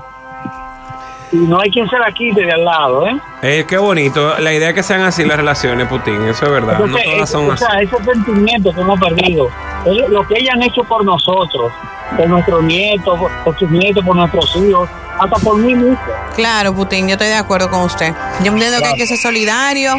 Y 1.32 1.36
no 1.36 1.58
hay 1.60 1.70
quien 1.70 1.88
se 1.88 1.98
la 1.98 2.12
quite 2.12 2.42
de 2.44 2.52
al 2.52 2.64
lado, 2.64 3.06
¿eh? 3.06 3.16
Eh, 3.42 3.64
qué 3.66 3.78
bonito. 3.78 4.38
La 4.38 4.52
idea 4.52 4.68
es 4.68 4.74
que 4.74 4.82
sean 4.82 5.00
así 5.00 5.24
las 5.24 5.36
relaciones, 5.38 5.88
Putin. 5.88 6.20
Eso 6.28 6.44
es 6.44 6.50
verdad. 6.52 6.78
No 6.78 6.84
Entonces, 6.84 7.04
todas 7.10 7.22
es- 7.22 7.30
son 7.30 7.48
o 7.48 7.52
así. 7.52 7.64
sea, 7.64 7.80
ese 7.80 8.04
sentimiento 8.04 8.72
que 8.72 8.80
hemos 8.82 9.00
perdido, 9.00 9.48
es 9.86 10.08
lo 10.10 10.26
que 10.26 10.34
ellas 10.38 10.54
han 10.54 10.62
hecho 10.62 10.84
por 10.84 11.04
nosotros, 11.04 11.72
por 12.16 12.28
nuestros 12.28 12.62
nietos, 12.64 13.18
por, 13.18 13.30
por 13.44 13.58
sus 13.58 13.70
nietos, 13.70 14.04
por 14.04 14.14
nuestros 14.14 14.54
hijos, 14.56 14.88
hasta 15.18 15.36
por 15.36 15.56
mí 15.56 15.74
mismo. 15.74 15.98
Claro, 16.36 16.74
Putin, 16.74 17.06
yo 17.08 17.12
estoy 17.14 17.28
de 17.28 17.36
acuerdo 17.36 17.70
con 17.70 17.80
usted. 17.80 18.12
Yo 18.44 18.52
entiendo 18.52 18.78
que 18.78 18.84
hay 18.86 18.94
que 18.96 19.06
ser 19.06 19.16
solidario, 19.18 19.94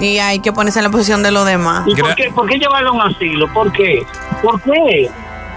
Y 0.00 0.18
hay 0.18 0.40
que 0.40 0.52
ponerse 0.52 0.80
en 0.80 0.84
la 0.86 0.90
posición 0.90 1.22
de 1.22 1.30
los 1.30 1.46
demás. 1.46 1.84
¿Y 1.86 1.94
por 1.94 2.12
qué, 2.16 2.28
por 2.34 2.48
qué 2.48 2.58
llevarlo 2.58 2.90
a 2.90 2.92
un 2.94 3.02
asilo? 3.02 3.46
¿Por 3.54 3.70
qué? 3.70 4.04
¿Por 4.42 4.60
qué? 4.60 5.08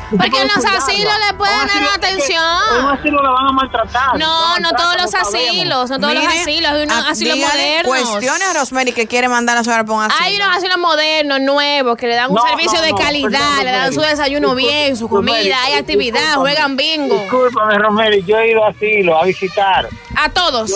Porque 0.10 0.42
en 0.42 0.48
los 0.48 0.64
asilos 0.64 1.14
le 1.28 1.34
pueden 1.38 1.58
dar 1.68 1.78
En 1.78 1.84
un 1.84 1.90
atención. 1.90 2.44
asilo 2.92 3.22
la 3.22 3.30
van 3.32 3.48
a 3.48 3.52
maltratar. 3.52 4.18
No, 4.18 4.58
no 4.60 4.72
todos 4.72 4.96
los 5.02 5.14
asilos, 5.16 5.90
no 5.90 6.00
todos 6.00 6.14
los 6.14 6.26
asilos, 6.26 6.72
hay 6.72 6.84
unos 6.84 6.96
a- 7.06 7.10
asilos 7.10 7.38
modernos. 7.38 7.84
Cuestione 8.10 8.44
a 8.46 8.54
Rosemary 8.54 8.92
que 8.94 9.06
quiere 9.08 9.28
mandar 9.28 9.58
a 9.58 9.64
su 9.64 9.70
un 9.70 9.76
asilo. 9.76 10.16
Hay 10.22 10.36
unos 10.38 10.56
asilos 10.56 10.78
modernos, 10.78 11.42
nuevos, 11.42 11.98
que 11.98 12.08
le 12.08 12.16
dan 12.16 12.30
un 12.30 12.36
No, 12.36 12.42
servicio 12.48 12.80
no, 12.80 12.86
de 12.86 12.92
no, 12.92 12.98
calidad, 12.98 13.30
perdón, 13.40 13.66
le 13.66 13.72
dan 13.72 13.82
su 13.94 14.00
Rosemary. 14.00 14.10
desayuno 14.18 14.56
bien, 14.56 14.96
su 14.96 15.10
comida, 15.10 15.36
Rosemary, 15.38 15.52
hay 15.66 15.74
actividad, 15.74 16.36
juegan 16.36 16.78
bingo. 16.78 17.20
Discúlpame, 17.20 17.78
Romero, 17.78 18.18
yo 18.26 18.38
he 18.38 18.52
ido 18.52 18.64
a 18.66 18.70
asilo 18.70 19.18
a 19.18 19.26
visitar. 19.26 19.90
A 20.16 20.30
todos. 20.30 20.72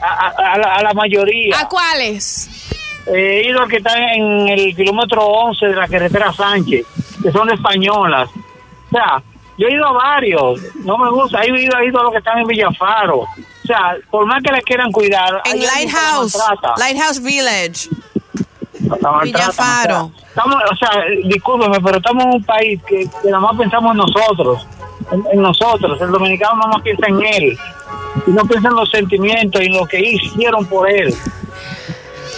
A, 0.00 0.06
a- 0.26 0.52
a 0.54 0.58
la, 0.58 0.74
a 0.76 0.82
la 0.82 0.92
mayoría. 0.94 1.56
¿A 1.60 1.68
cuáles? 1.68 2.48
He 3.06 3.48
ido 3.48 3.62
a 3.62 3.68
que 3.68 3.76
están 3.76 3.98
en 4.00 4.48
el 4.48 4.74
kilómetro 4.76 5.24
11 5.24 5.66
de 5.66 5.74
la 5.76 5.86
carretera 5.88 6.32
Sánchez, 6.32 6.84
que 7.22 7.30
son 7.32 7.48
españolas. 7.50 8.28
O 8.92 8.96
sea, 8.96 9.22
yo 9.58 9.68
he 9.68 9.74
ido 9.74 9.86
a 9.86 9.92
varios, 9.92 10.60
no 10.84 10.98
me 10.98 11.10
gusta. 11.10 11.42
He 11.42 11.48
ido, 11.48 11.78
he 11.78 11.86
ido 11.86 12.00
a 12.00 12.02
los 12.04 12.12
que 12.12 12.18
están 12.18 12.38
en 12.38 12.46
Villafaro. 12.46 13.20
O 13.20 13.66
sea, 13.66 13.96
por 14.10 14.26
más 14.26 14.42
que 14.42 14.52
les 14.52 14.64
quieran 14.64 14.90
cuidar. 14.92 15.40
En 15.44 15.60
Lighthouse. 15.60 16.36
Lighthouse 16.78 17.22
Village. 17.22 17.88
Villafaro. 19.22 20.04
O 20.04 20.12
sea, 20.12 20.28
estamos, 20.28 20.56
o 20.70 20.76
sea, 20.76 20.90
discúlpeme, 21.24 21.80
pero 21.80 21.96
estamos 21.98 22.24
en 22.24 22.30
un 22.30 22.44
país 22.44 22.80
que, 22.86 23.08
que 23.22 23.30
nada 23.30 23.40
más 23.40 23.56
pensamos 23.56 23.92
en 23.92 23.98
nosotros, 23.98 24.66
en, 25.10 25.24
en 25.32 25.42
nosotros. 25.42 26.00
El 26.00 26.10
dominicano 26.10 26.56
nada 26.56 26.68
más 26.72 26.82
piensa 26.82 27.06
en 27.08 27.22
él. 27.22 27.58
Y 28.26 28.30
no 28.30 28.44
piensa 28.44 28.68
en 28.68 28.74
los 28.74 28.90
sentimientos 28.90 29.62
y 29.62 29.66
en 29.66 29.76
lo 29.76 29.86
que 29.86 30.00
hicieron 30.00 30.66
por 30.66 30.90
él. 30.90 31.14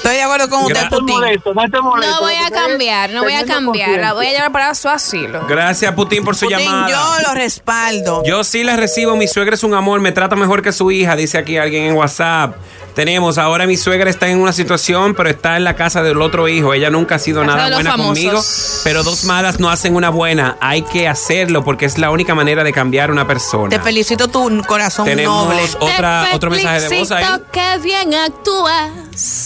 Estoy 0.04 0.16
de 0.18 0.22
acuerdo 0.22 0.50
con 0.50 0.62
usted, 0.64 0.74
No 0.74 0.80
estoy 0.82 1.00
Putin. 1.00 1.14
molesto, 1.16 1.54
no 1.54 1.64
estoy 1.64 1.80
molesto. 1.82 2.14
No 2.14 2.20
voy 2.20 2.34
a 2.34 2.50
cambiar, 2.50 3.10
no 3.10 3.22
voy 3.22 3.32
a 3.32 3.46
cambiar, 3.46 4.00
la 4.00 4.12
voy 4.12 4.26
a 4.26 4.30
llevar 4.32 4.52
para 4.52 4.74
su 4.74 4.86
asilo. 4.90 5.46
Gracias, 5.48 5.90
Putin, 5.94 6.22
por 6.22 6.36
su 6.36 6.44
Putin, 6.44 6.58
llamada. 6.58 6.90
yo 6.90 7.28
lo 7.28 7.34
respaldo. 7.34 8.22
Yo 8.26 8.44
sí 8.44 8.64
la 8.64 8.76
recibo, 8.76 9.16
mi 9.16 9.26
suegra 9.26 9.54
es 9.54 9.64
un 9.64 9.72
amor, 9.72 10.00
me 10.00 10.12
trata 10.12 10.36
mejor 10.36 10.60
que 10.60 10.72
su 10.72 10.90
hija, 10.90 11.16
dice 11.16 11.38
aquí 11.38 11.56
alguien 11.56 11.84
en 11.84 11.94
WhatsApp. 11.94 12.54
Tenemos, 12.94 13.38
ahora 13.38 13.66
mi 13.66 13.76
suegra 13.76 14.08
está 14.08 14.28
en 14.28 14.38
una 14.38 14.52
situación, 14.52 15.14
pero 15.14 15.28
está 15.28 15.56
en 15.56 15.64
la 15.64 15.74
casa 15.74 16.02
del 16.02 16.22
otro 16.22 16.46
hijo. 16.48 16.72
Ella 16.74 16.90
nunca 16.90 17.16
ha 17.16 17.18
sido 17.18 17.42
Casa 17.42 17.56
nada 17.56 17.74
buena 17.74 17.90
famosos. 17.90 18.14
conmigo, 18.14 18.42
pero 18.84 19.02
dos 19.02 19.24
malas 19.24 19.58
no 19.58 19.68
hacen 19.68 19.96
una 19.96 20.10
buena. 20.10 20.56
Hay 20.60 20.82
que 20.82 21.08
hacerlo 21.08 21.64
porque 21.64 21.86
es 21.86 21.98
la 21.98 22.10
única 22.10 22.34
manera 22.36 22.62
de 22.62 22.72
cambiar 22.72 23.10
una 23.10 23.26
persona. 23.26 23.68
Te 23.68 23.80
felicito 23.80 24.28
tu 24.28 24.62
corazón 24.62 25.06
Tenemos 25.06 25.46
noble. 25.48 25.62
otra, 25.80 26.28
otro 26.34 26.50
mensaje 26.50 26.88
de 26.88 26.98
voz 26.98 27.10
ahí. 27.10 27.24
Felicito 27.24 27.50
que 27.50 27.78
bien 27.82 28.14
actúas. 28.14 28.92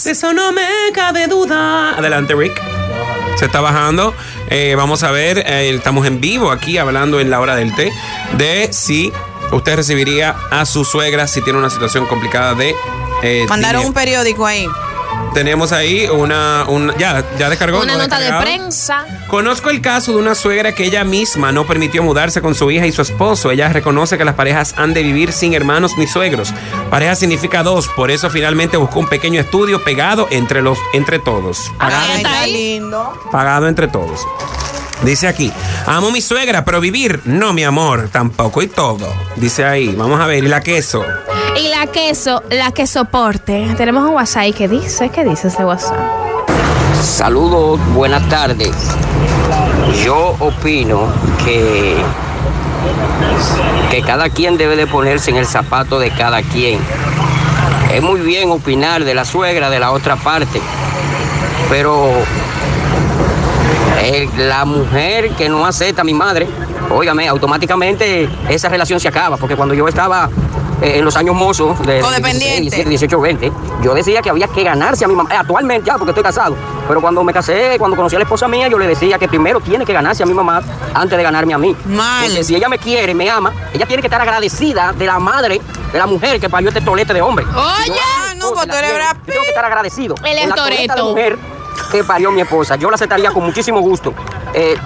Eso 0.06 0.32
no 0.34 0.52
me 0.52 0.66
cabe 0.92 1.26
duda. 1.26 1.94
Adelante, 1.96 2.34
Rick. 2.34 2.60
Se 3.36 3.46
está 3.46 3.60
bajando. 3.62 4.14
Eh, 4.50 4.74
vamos 4.76 5.02
a 5.04 5.10
ver, 5.10 5.38
eh, 5.38 5.70
estamos 5.74 6.06
en 6.06 6.20
vivo 6.20 6.50
aquí 6.50 6.76
hablando 6.76 7.18
en 7.20 7.30
la 7.30 7.40
hora 7.40 7.54
del 7.56 7.74
té 7.74 7.92
de 8.36 8.72
si 8.72 9.12
usted 9.52 9.76
recibiría 9.76 10.36
a 10.50 10.66
su 10.66 10.84
suegra 10.84 11.26
si 11.26 11.40
tiene 11.40 11.58
una 11.58 11.70
situación 11.70 12.04
complicada 12.06 12.54
de... 12.54 12.74
eh, 13.22 13.46
Mandaron 13.48 13.80
dinero. 13.82 13.88
un 13.88 13.94
periódico 13.94 14.46
ahí. 14.46 14.66
Tenemos 15.34 15.72
ahí 15.72 16.06
una... 16.06 16.64
una- 16.68 16.96
ya, 16.96 17.24
ya 17.38 17.48
descargó. 17.50 17.78
Una 17.80 17.96
¿No 17.96 18.02
ha 18.02 18.06
nota 18.06 18.18
de 18.18 18.32
prensa. 18.40 19.04
Conozco 19.28 19.68
el 19.70 19.80
caso 19.80 20.12
de 20.12 20.18
una 20.18 20.34
suegra 20.34 20.74
que 20.74 20.84
ella 20.84 21.04
misma 21.04 21.52
no 21.52 21.66
permitió 21.66 22.02
mudarse 22.02 22.40
con 22.40 22.54
su 22.54 22.70
hija 22.70 22.86
y 22.86 22.92
su 22.92 23.02
esposo. 23.02 23.50
Ella 23.50 23.68
reconoce 23.68 24.16
que 24.16 24.24
las 24.24 24.34
parejas 24.34 24.74
han 24.78 24.94
de 24.94 25.02
vivir 25.02 25.32
sin 25.32 25.54
hermanos 25.54 25.92
ni 25.98 26.06
suegros. 26.06 26.52
Pareja 26.90 27.14
significa 27.14 27.62
dos, 27.62 27.88
por 27.88 28.10
eso 28.10 28.30
finalmente 28.30 28.76
buscó 28.78 29.00
un 29.00 29.08
pequeño 29.08 29.40
estudio 29.40 29.82
pegado 29.84 30.28
entre 30.30 30.62
los 30.62 30.78
entre 30.92 31.18
todos. 31.18 31.70
Pagado, 31.78 32.06
Ay, 32.10 32.16
está 32.22 32.46
lindo. 32.46 33.20
pagado 33.30 33.68
entre 33.68 33.88
todos. 33.88 34.20
Dice 35.02 35.28
aquí, 35.28 35.52
amo 35.86 36.08
a 36.08 36.10
mi 36.10 36.20
suegra, 36.20 36.64
pero 36.64 36.80
vivir, 36.80 37.20
no 37.24 37.52
mi 37.52 37.62
amor, 37.62 38.08
tampoco 38.10 38.62
y 38.62 38.66
todo. 38.66 39.06
Dice 39.36 39.64
ahí, 39.64 39.94
vamos 39.94 40.20
a 40.20 40.26
ver, 40.26 40.42
y 40.42 40.48
la 40.48 40.60
queso. 40.60 41.04
Y 41.56 41.68
la 41.68 41.86
queso, 41.86 42.42
la 42.50 42.72
que 42.72 42.86
soporte. 42.86 43.74
Tenemos 43.76 44.02
un 44.02 44.14
WhatsApp 44.14 44.54
que 44.54 44.66
dice, 44.66 45.08
¿qué 45.10 45.24
dice 45.24 45.48
ese 45.48 45.64
WhatsApp? 45.64 45.96
Saludos, 47.00 47.78
buenas 47.94 48.28
tardes. 48.28 48.74
Yo 50.04 50.34
opino 50.40 51.12
que, 51.44 51.96
que 53.90 54.02
cada 54.02 54.28
quien 54.30 54.58
debe 54.58 54.74
de 54.74 54.88
ponerse 54.88 55.30
en 55.30 55.36
el 55.36 55.46
zapato 55.46 56.00
de 56.00 56.10
cada 56.10 56.42
quien. 56.42 56.80
Es 57.92 58.02
muy 58.02 58.20
bien 58.20 58.50
opinar 58.50 59.04
de 59.04 59.14
la 59.14 59.24
suegra 59.24 59.70
de 59.70 59.78
la 59.78 59.92
otra 59.92 60.16
parte, 60.16 60.60
pero 61.70 62.12
la 64.36 64.64
mujer 64.64 65.30
que 65.30 65.48
no 65.48 65.66
acepta 65.66 66.02
a 66.02 66.04
mi 66.04 66.14
madre, 66.14 66.46
óigame, 66.90 67.28
automáticamente 67.28 68.28
esa 68.48 68.68
relación 68.68 69.00
se 69.00 69.08
acaba, 69.08 69.36
porque 69.36 69.56
cuando 69.56 69.74
yo 69.74 69.88
estaba 69.88 70.28
eh, 70.80 70.98
en 70.98 71.04
los 71.04 71.16
años 71.16 71.34
mozos 71.34 71.78
de 71.84 72.00
Codependiente. 72.00 72.60
16, 72.62 72.88
18, 72.88 73.20
20, 73.20 73.52
yo 73.82 73.94
decía 73.94 74.22
que 74.22 74.30
había 74.30 74.46
que 74.48 74.62
ganarse 74.62 75.04
a 75.04 75.08
mi 75.08 75.14
mamá, 75.14 75.28
eh, 75.32 75.36
actualmente 75.38 75.86
ya, 75.86 75.98
porque 75.98 76.10
estoy 76.12 76.22
casado, 76.22 76.56
pero 76.86 77.00
cuando 77.00 77.24
me 77.24 77.32
casé, 77.32 77.76
cuando 77.78 77.96
conocí 77.96 78.14
a 78.16 78.18
la 78.20 78.24
esposa 78.24 78.46
mía, 78.48 78.68
yo 78.68 78.78
le 78.78 78.86
decía 78.86 79.18
que 79.18 79.28
primero 79.28 79.60
tiene 79.60 79.84
que 79.84 79.92
ganarse 79.92 80.22
a 80.22 80.26
mi 80.26 80.34
mamá 80.34 80.62
antes 80.94 81.16
de 81.16 81.22
ganarme 81.24 81.54
a 81.54 81.58
mí. 81.58 81.76
Mal. 81.86 82.26
Porque 82.26 82.44
si 82.44 82.54
ella 82.54 82.68
me 82.68 82.78
quiere, 82.78 83.14
me 83.14 83.28
ama, 83.28 83.52
ella 83.74 83.86
tiene 83.86 84.00
que 84.02 84.06
estar 84.06 84.20
agradecida 84.20 84.92
de 84.92 85.06
la 85.06 85.18
madre, 85.18 85.60
de 85.92 85.98
la 85.98 86.06
mujer 86.06 86.40
que 86.40 86.48
parió 86.48 86.68
este 86.68 86.80
tolete 86.80 87.12
de 87.12 87.22
hombre. 87.22 87.44
Oye. 87.46 87.88
Yo, 87.88 87.94
Ah, 88.28 88.34
no, 88.36 88.52
pues 88.52 88.68
tú 88.68 88.74
eres 88.76 88.92
yo 88.92 89.32
tengo 89.32 89.42
que 89.42 89.48
estar 89.48 89.64
agradecido. 89.64 90.14
Él 90.24 90.38
es 90.38 90.48
que 91.90 92.04
parió 92.04 92.30
mi 92.30 92.40
esposa. 92.42 92.76
Yo 92.76 92.90
la 92.90 92.94
aceptaría 92.96 93.30
con 93.30 93.44
muchísimo 93.44 93.80
gusto. 93.80 94.12
Eh, 94.54 94.76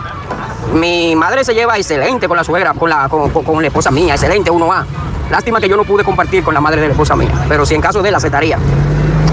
mi 0.75 1.15
madre 1.17 1.45
se 1.45 1.55
lleva 1.55 1.77
excelente 1.77 2.29
con 2.29 2.37
la 2.37 2.45
suegra, 2.45 2.73
con 2.75 2.89
la, 2.89 3.09
con, 3.09 3.31
con- 3.31 3.45
con 3.45 3.61
la 3.61 3.69
esposa 3.69 3.91
mía, 3.91 4.15
excelente, 4.15 4.51
uno 4.51 4.73
a 4.73 4.87
Lástima 5.31 5.61
que 5.61 5.69
yo 5.69 5.77
no 5.77 5.85
pude 5.85 6.05
compartir 6.05 6.43
con 6.45 6.53
la 6.53 6.61
madre 6.61 6.81
de 6.81 6.89
la 6.89 6.93
esposa 6.93 7.17
mía, 7.17 7.31
pero 7.49 7.65
si 7.65 7.75
en 7.75 7.81
caso 7.81 8.03
de 8.03 8.09
él, 8.09 8.13
la 8.13 8.19
aceptaría. 8.19 8.59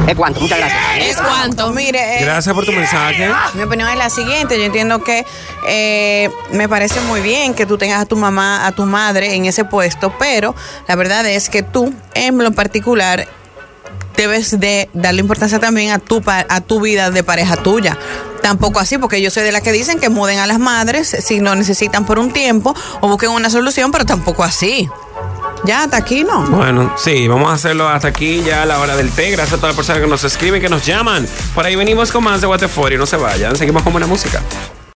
Es 0.07 0.15
cuanto, 0.15 0.39
muchas 0.39 0.57
gracias. 0.57 0.79
¿Es 1.01 1.17
cuánto? 1.17 1.71
Mire, 1.71 2.19
eh, 2.21 2.23
Gracias 2.25 2.55
por 2.55 2.65
tu 2.65 2.71
mensaje. 2.71 3.29
Mi 3.53 3.63
opinión 3.63 3.89
es 3.89 3.97
la 3.97 4.09
siguiente. 4.09 4.57
Yo 4.57 4.63
entiendo 4.63 5.03
que 5.03 5.25
eh, 5.67 6.31
me 6.51 6.67
parece 6.69 6.99
muy 7.01 7.19
bien 7.21 7.53
que 7.53 7.65
tú 7.65 7.77
tengas 7.77 8.01
a 8.01 8.05
tu 8.05 8.15
mamá, 8.15 8.65
a 8.65 8.71
tu 8.71 8.85
madre 8.85 9.35
en 9.35 9.45
ese 9.45 9.65
puesto, 9.65 10.11
pero 10.17 10.55
la 10.87 10.95
verdad 10.95 11.25
es 11.27 11.49
que 11.49 11.61
tú, 11.63 11.93
en 12.15 12.37
lo 12.39 12.51
particular, 12.53 13.27
debes 14.19 14.59
de 14.59 14.89
darle 14.93 15.21
importancia 15.21 15.59
también 15.59 15.91
a 15.91 15.99
tu, 15.99 16.21
a 16.27 16.61
tu 16.61 16.81
vida 16.81 17.09
de 17.09 17.23
pareja 17.23 17.55
tuya. 17.55 17.97
Tampoco 18.41 18.81
así, 18.81 18.97
porque 18.97 19.21
yo 19.21 19.31
soy 19.31 19.43
de 19.43 19.53
las 19.53 19.61
que 19.61 19.71
dicen 19.71 19.97
que 19.97 20.09
muden 20.09 20.39
a 20.39 20.45
las 20.47 20.59
madres 20.59 21.15
si 21.21 21.39
no 21.39 21.55
necesitan 21.55 22.05
por 22.05 22.19
un 22.19 22.33
tiempo 22.33 22.75
o 22.99 23.07
busquen 23.07 23.29
una 23.29 23.49
solución, 23.49 23.93
pero 23.93 24.05
tampoco 24.05 24.43
así. 24.43 24.89
Ya, 25.63 25.83
hasta 25.83 25.95
aquí 25.95 26.25
no. 26.25 26.41
Bueno, 26.49 26.93
sí, 26.97 27.29
vamos 27.29 27.49
a 27.49 27.53
hacerlo 27.53 27.87
hasta 27.87 28.09
aquí 28.09 28.43
ya 28.43 28.63
a 28.63 28.65
la 28.65 28.79
hora 28.79 28.97
del 28.97 29.09
té. 29.09 29.31
Gracias 29.31 29.53
a 29.53 29.55
todas 29.55 29.69
las 29.69 29.75
personas 29.77 30.01
que 30.01 30.09
nos 30.09 30.23
escriben, 30.25 30.61
que 30.61 30.69
nos 30.69 30.85
llaman. 30.85 31.25
Por 31.55 31.65
ahí 31.65 31.77
venimos 31.77 32.11
con 32.11 32.21
más 32.25 32.41
de 32.41 32.47
the 32.57 32.67
40. 32.67 32.97
No 32.97 33.05
se 33.05 33.15
vayan, 33.15 33.55
seguimos 33.55 33.83
con 33.83 33.93
buena 33.93 34.07
música. 34.07 34.41